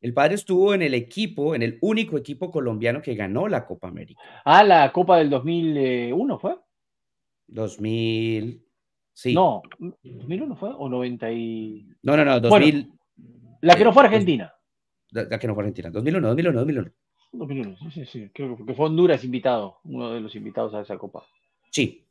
[0.00, 3.88] El padre estuvo en el equipo, en el único equipo colombiano que ganó la Copa
[3.88, 4.20] América.
[4.44, 6.56] Ah, la Copa del 2001 fue.
[7.48, 8.64] 2000.
[9.12, 9.34] Sí.
[9.34, 11.88] No, 2001 fue o 90 y.
[12.02, 12.72] No, no, no, 2000.
[12.72, 12.98] Bueno,
[13.62, 14.52] la que no fue Argentina.
[15.10, 15.90] La, la, que no fue Argentina.
[15.90, 16.92] 2001, 2001, 2001.
[17.32, 18.30] 2001, sí, sí, sí.
[18.32, 21.26] Creo que fue Honduras invitado, uno de los invitados a esa Copa.
[21.70, 22.06] Sí.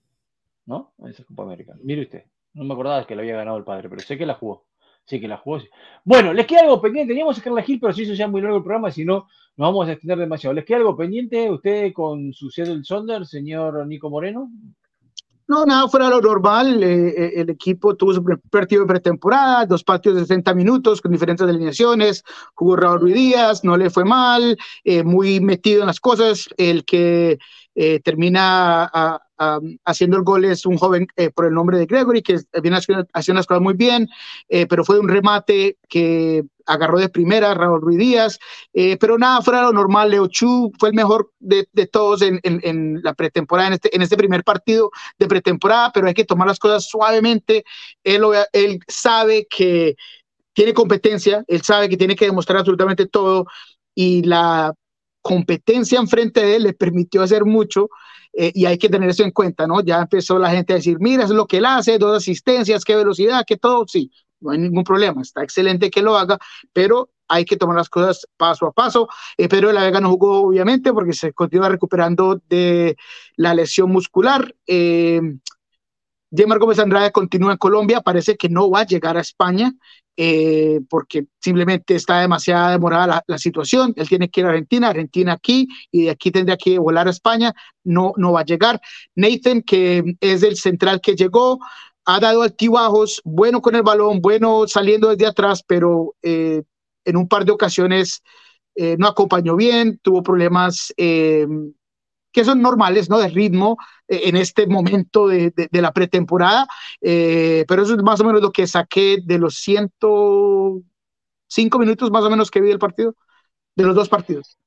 [0.65, 0.93] ¿No?
[1.03, 1.75] A esa Copa América.
[1.81, 4.35] Mire usted, no me acordaba que la había ganado el padre, pero sé que la
[4.35, 4.66] jugó.
[5.07, 5.59] Sí, que la jugó.
[6.03, 7.11] Bueno, les queda algo pendiente.
[7.11, 9.27] Teníamos que sacar la Gil, pero si eso ya muy largo el programa, si no,
[9.55, 10.53] nos vamos a extender demasiado.
[10.53, 14.51] ¿Les queda algo pendiente usted con su Seattle Sonder, señor Nico Moreno?
[15.47, 16.83] No, nada fuera lo normal.
[16.83, 21.47] Eh, el equipo tuvo su partido de pretemporada, dos partidos de 60 minutos con diferentes
[21.47, 22.25] alineaciones.
[22.53, 26.49] Jugó Raúl Ruiz Díaz, no le fue mal, eh, muy metido en las cosas.
[26.57, 27.39] El que
[27.75, 31.85] eh, termina a, a, haciendo el gol es un joven eh, por el nombre de
[31.85, 34.09] Gregory, que viene haciendo, haciendo las cosas muy bien,
[34.49, 38.39] eh, pero fue un remate que agarró de primera Raúl Ruiz Díaz,
[38.73, 42.21] eh, pero nada fuera de lo normal, Leo Chu fue el mejor de, de todos
[42.21, 46.13] en, en, en, la pretemporada, en este, en este primer partido de pretemporada, pero hay
[46.13, 47.63] que tomar las cosas suavemente,
[48.03, 49.95] él, él sabe que
[50.53, 53.45] tiene competencia, él sabe que tiene que demostrar absolutamente todo
[53.93, 54.73] y la
[55.27, 57.89] competencia enfrente de él le permitió hacer mucho
[58.31, 59.81] eh, y hay que tener eso en cuenta, ¿no?
[59.81, 62.95] Ya empezó la gente a decir, mira, es lo que él hace, dos asistencias, qué
[62.95, 64.09] velocidad, qué todo, sí,
[64.39, 66.37] no hay ningún problema, está excelente que lo haga,
[66.71, 69.09] pero hay que tomar las cosas paso a paso.
[69.37, 72.95] Eh, Pedro de la Vega no jugó, obviamente, porque se continúa recuperando de
[73.35, 74.55] la lesión muscular.
[74.65, 75.19] Eh,
[76.29, 79.73] Diemar Gómez Andrade continúa en Colombia, parece que no va a llegar a España
[80.19, 83.93] eh, porque simplemente está demasiado demorada la, situación.
[83.95, 87.11] Él tiene que ir a Argentina, Argentina aquí, y de aquí tendría que volar a
[87.11, 87.53] España.
[87.83, 88.81] No, no va a llegar.
[89.15, 91.59] Nathan, que es el central que llegó,
[92.05, 96.63] ha dado altibajos, bueno con el balón, bueno saliendo desde atrás, pero eh,
[97.05, 98.23] en un par de ocasiones
[98.75, 100.93] eh, no acompañó bien, tuvo problemas
[102.37, 103.17] que son normales, ¿no?
[103.17, 106.67] De ritmo eh, en este momento de, de, de la pretemporada,
[107.01, 112.23] eh, pero eso es más o menos lo que saqué de los 105 minutos más
[112.23, 113.15] o menos que vi el partido,
[113.75, 114.59] de los dos partidos.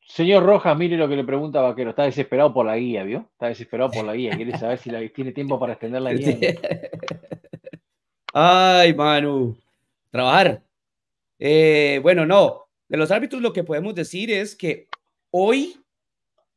[0.00, 3.28] Señor Rojas, mire lo que le pregunta Vaquero, está desesperado por la guía, ¿vio?
[3.32, 6.38] Está desesperado por la guía, quiere saber si la, tiene tiempo para extender la guía.
[8.32, 9.56] Ay, Manu,
[10.12, 10.62] trabajar.
[11.40, 14.86] Eh, bueno, no, de los árbitros lo que podemos decir es que
[15.32, 15.80] hoy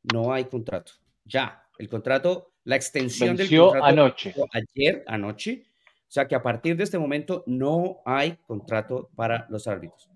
[0.04, 0.94] no hay contrato.
[1.26, 4.36] Ya, el contrato, la extensión Venció del contrato anoche.
[4.54, 5.66] ayer, anoche.
[6.08, 10.10] O sea que a partir de este momento no hay contrato para los árbitros.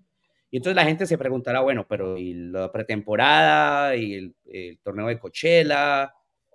[0.50, 5.06] Y entonces la gente se preguntará, bueno, pero ¿y la pretemporada y el, el torneo
[5.08, 6.14] de Coachella?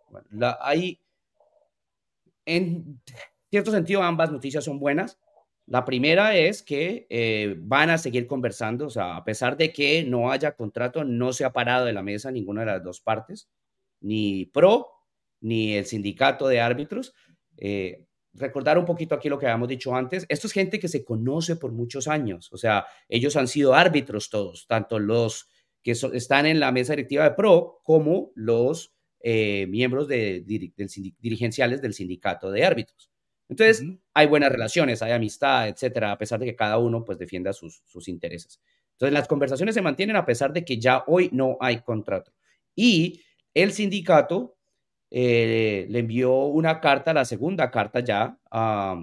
[0.10, 1.02] Bueno, la, hay,
[2.46, 3.02] en
[3.50, 5.20] cierto sentido, ambas noticias son buenas.
[5.70, 10.04] La primera es que eh, van a seguir conversando, o sea, a pesar de que
[10.04, 13.52] no haya contrato, no se ha parado de la mesa ninguna de las dos partes,
[14.02, 14.88] ni PRO
[15.42, 17.14] ni el sindicato de árbitros.
[17.58, 18.04] Eh,
[18.34, 21.56] recordar un poquito aquí lo que habíamos dicho antes, esto es gente que se conoce
[21.56, 25.50] por muchos años, o sea, ellos han sido árbitros todos, tanto los
[25.84, 30.44] que están en la mesa directiva de PRO como los eh, miembros de,
[31.20, 33.12] dirigenciales del sindicato de árbitros.
[33.50, 33.84] Entonces,
[34.14, 37.82] hay buenas relaciones, hay amistad, etcétera, a pesar de que cada uno pues defienda sus,
[37.86, 38.62] sus intereses.
[38.92, 42.32] Entonces, las conversaciones se mantienen a pesar de que ya hoy no hay contrato.
[42.76, 43.22] Y
[43.54, 44.58] el sindicato
[45.12, 48.38] eh, le envió una carta, la segunda carta ya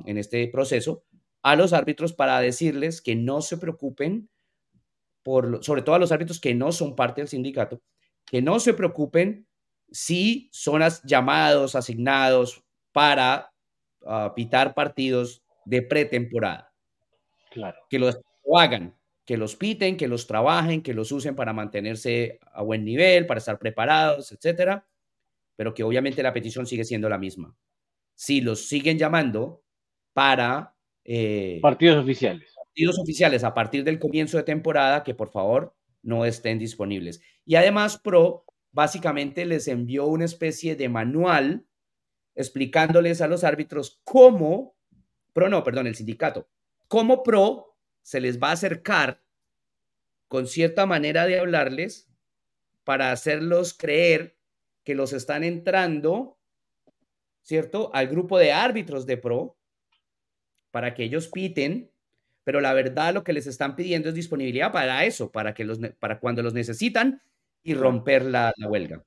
[0.04, 1.04] en este proceso,
[1.42, 4.28] a los árbitros para decirles que no se preocupen,
[5.22, 7.82] por, sobre todo a los árbitros que no son parte del sindicato,
[8.24, 9.46] que no se preocupen
[9.90, 13.52] si son llamados, asignados para
[14.06, 16.72] uh, pitar partidos de pretemporada.
[17.50, 17.78] Claro.
[17.90, 18.18] Que los
[18.54, 18.94] hagan,
[19.24, 23.38] que los piten, que los trabajen, que los usen para mantenerse a buen nivel, para
[23.38, 24.86] estar preparados, etcétera
[25.56, 27.56] pero que obviamente la petición sigue siendo la misma.
[28.14, 29.64] Si los siguen llamando
[30.12, 30.74] para...
[31.04, 32.54] Eh, partidos oficiales.
[32.54, 37.20] Partidos oficiales a partir del comienzo de temporada, que por favor no estén disponibles.
[37.44, 41.64] Y además, Pro básicamente les envió una especie de manual
[42.36, 44.76] explicándoles a los árbitros cómo,
[45.32, 46.48] Pro no, perdón, el sindicato,
[46.86, 49.20] cómo Pro se les va a acercar
[50.28, 52.08] con cierta manera de hablarles
[52.84, 54.36] para hacerlos creer
[54.84, 56.38] que los están entrando,
[57.42, 57.90] ¿cierto?
[57.92, 59.56] Al grupo de árbitros de pro
[60.70, 61.90] para que ellos piten,
[62.44, 65.80] pero la verdad lo que les están pidiendo es disponibilidad para eso, para, que los,
[65.98, 67.20] para cuando los necesitan
[67.64, 69.04] y romper la, huelga.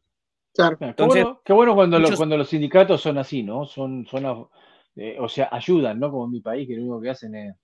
[0.53, 0.77] Claro.
[0.79, 3.65] Entonces, qué bueno, cuando, los, cuando los sindicatos son así, ¿no?
[3.65, 4.47] Son, son
[4.95, 6.11] eh, o sea, ayudan, ¿no?
[6.11, 7.55] Como en mi país, que lo único que hacen es...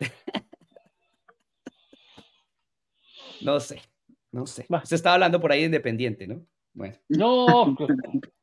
[3.42, 3.82] no sé.
[4.30, 4.66] No sé.
[4.84, 6.46] Se estaba hablando por ahí independiente, ¿no?
[6.72, 6.96] Bueno.
[7.08, 7.76] No,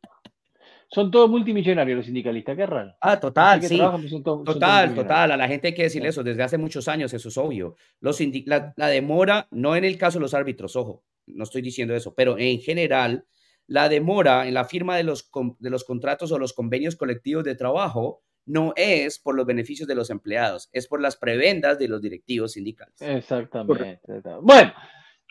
[0.91, 2.95] son todos multimillonarios los sindicalistas, qué raro.
[2.99, 3.79] Ah, total, sí.
[3.79, 5.31] Pues, total, total.
[5.31, 7.75] A la gente hay que decirle eso desde hace muchos años, eso es obvio.
[7.99, 11.95] Los la, la, demora, no en el caso de los árbitros, ojo, no estoy diciendo
[11.95, 13.25] eso, pero en general,
[13.67, 15.29] la demora en la firma de los,
[15.59, 19.93] de los contratos o los convenios colectivos de trabajo no es por los beneficios de
[19.93, 22.99] los empleados, es por las prebendas de los directivos sindicales.
[22.99, 24.01] Exactamente.
[24.41, 24.73] Bueno,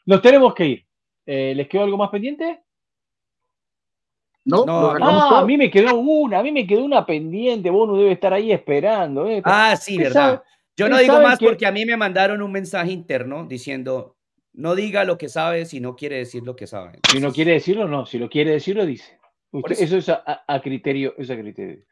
[0.07, 0.87] nos tenemos que ir.
[1.27, 2.63] Eh, ¿Les quedó algo más pendiente?
[4.49, 7.69] No, no, ah, a mí me quedó una, a mí me quedó una pendiente.
[7.69, 9.29] Bono debe estar ahí esperando.
[9.29, 9.43] ¿eh?
[9.45, 10.43] Ah, sí, verdad.
[10.75, 14.17] Yo no digo más porque a mí me mandaron un mensaje interno diciendo,
[14.55, 16.99] no diga lo que sabe si no quiere decir lo que sabe.
[17.11, 18.07] si no quiere decirlo, no.
[18.07, 19.19] Si lo quiere decir, lo dice.
[19.53, 21.85] eso, es a, criterio, es a criterio.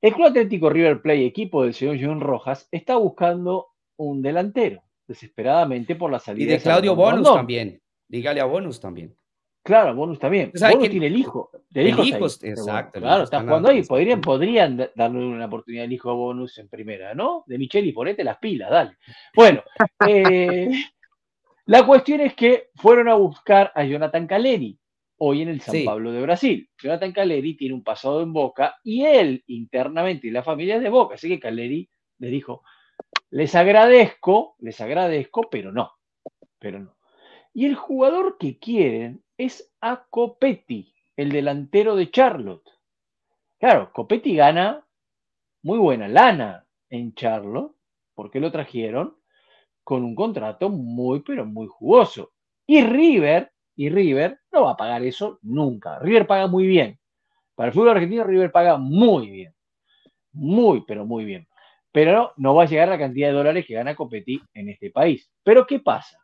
[0.00, 5.96] El Club Atlético River Play, equipo del señor John Rojas, está buscando un delantero desesperadamente
[5.96, 6.44] por la salida.
[6.44, 7.80] Y de Claudio Bonus también.
[8.06, 9.16] Dígale a Bonus también.
[9.66, 10.52] Claro, Bonus también.
[10.54, 11.50] Bonus tiene el hijo.
[11.74, 13.00] El, hijo, exacto.
[13.00, 13.82] Claro, está jugando ahí.
[13.82, 17.42] Podrían, podrían darle una oportunidad al hijo a Bonus en primera, ¿no?
[17.48, 18.96] De Micheli, ponete las pilas, dale.
[19.34, 19.64] Bueno,
[20.08, 20.70] eh,
[21.64, 24.78] la cuestión es que fueron a buscar a Jonathan Caleri,
[25.18, 26.70] hoy en el San Pablo de Brasil.
[26.80, 30.90] Jonathan Caleri tiene un pasado en Boca y él internamente y la familia es de
[30.90, 32.62] Boca, así que Caleri le dijo,
[33.30, 35.90] les agradezco, les agradezco, pero no,
[36.60, 36.96] pero no.
[37.52, 42.68] Y el jugador que quieren es a Copetti, el delantero de Charlotte.
[43.58, 44.86] Claro, Copetti gana
[45.62, 47.74] muy buena lana en Charlotte,
[48.14, 49.16] porque lo trajeron
[49.82, 52.32] con un contrato muy, pero muy jugoso.
[52.66, 55.98] Y River, y River no va a pagar eso nunca.
[55.98, 56.98] River paga muy bien.
[57.54, 59.54] Para el fútbol argentino, River paga muy bien.
[60.32, 61.46] Muy, pero muy bien
[61.96, 65.30] pero no va a llegar la cantidad de dólares que gana Copetti en este país.
[65.42, 66.22] Pero ¿qué pasa?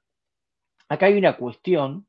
[0.87, 2.07] Acá hay una cuestión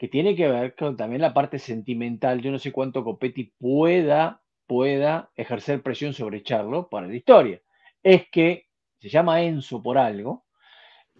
[0.00, 2.40] que tiene que ver con también la parte sentimental.
[2.40, 7.60] Yo no sé cuánto Copetti pueda, pueda ejercer presión sobre Charlo para la historia.
[8.02, 10.46] Es que se llama Enzo por algo,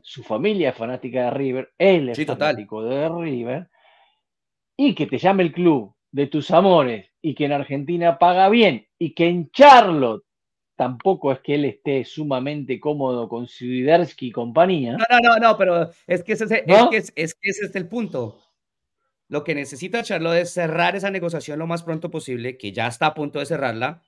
[0.01, 3.69] su familia es fanática de River, él es fanático de River,
[4.79, 8.87] y que te llame el club de tus amores y que en Argentina paga bien
[8.99, 10.25] y que en Charlotte
[10.75, 14.93] tampoco es que él esté sumamente cómodo con Swiderski y compañía.
[14.93, 18.41] No, no, no, no, pero es que ese es, es, que ese es el punto.
[19.31, 23.07] Lo que necesita Charlotte es cerrar esa negociación lo más pronto posible, que ya está
[23.07, 24.03] a punto de cerrarla,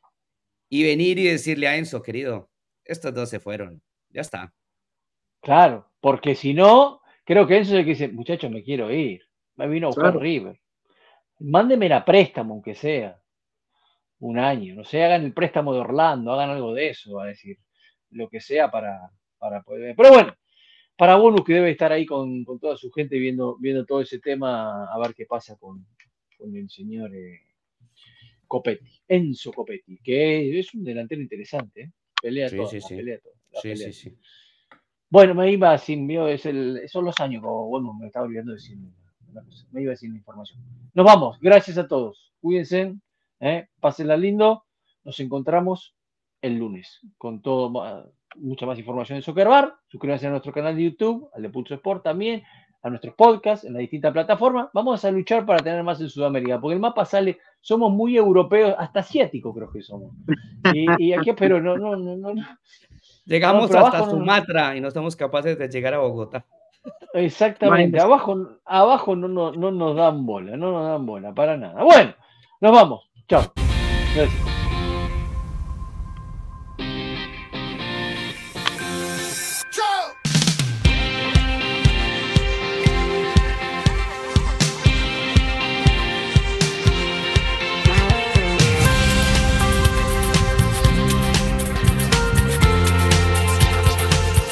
[0.69, 2.51] y venir y decirle a Enzo, querido,
[2.85, 4.53] estos dos se fueron, ya está.
[5.41, 9.23] Claro, porque si no, creo que Enzo es el que dice, muchacho, me quiero ir,
[9.55, 10.61] me vino a buscar River.
[11.39, 13.17] Mándeme la préstamo, aunque sea
[14.19, 14.75] un año.
[14.75, 17.59] No sé, hagan el préstamo de Orlando, hagan algo de eso, a decir,
[18.11, 19.09] lo que sea para,
[19.39, 19.95] para poder.
[19.95, 20.35] Pero bueno,
[21.03, 24.85] para Bonus que debe estar ahí con, toda su gente viendo, viendo todo ese tema,
[24.85, 25.85] a ver qué pasa con,
[26.39, 27.13] el señor.
[27.13, 27.41] Eh,
[28.47, 31.93] Copetti, Enzo Copetti, que es un delantero interesante, ¿eh?
[32.23, 32.95] pelea Sí, todo, sí, sí.
[32.95, 33.91] pelea todo, la pelea.
[35.11, 38.53] Bueno, me iba sin, mío, es el, son los años, como, bueno, me estaba olvidando
[38.53, 38.79] de decir
[39.29, 40.61] una cosa, me iba sin información.
[40.95, 42.95] Nos vamos, gracias a todos, cuídense,
[43.41, 43.67] ¿eh?
[43.81, 44.67] pásenla lindo,
[45.03, 45.97] nos encontramos
[46.43, 47.73] el lunes con todo,
[48.37, 51.75] mucha más información de Soccer Bar, suscríbanse a nuestro canal de YouTube, al de Pulso
[51.75, 52.43] Sport también,
[52.83, 56.61] a nuestros podcasts en las distintas plataformas, vamos a luchar para tener más en Sudamérica,
[56.61, 60.13] porque el mapa sale, somos muy europeos, hasta asiáticos creo que somos,
[60.65, 62.43] y, y aquí, pero no, no, no, no, no.
[63.25, 66.45] Llegamos hasta abajo no- Sumatra y no somos capaces de llegar a Bogotá.
[67.15, 71.85] Exactamente, abajo, abajo no, no, no nos dan bola, no nos dan bola, para nada.
[71.85, 72.15] Bueno,
[72.61, 73.09] nos vamos.
[73.29, 73.53] Chao.
[74.17, 74.52] Gracias.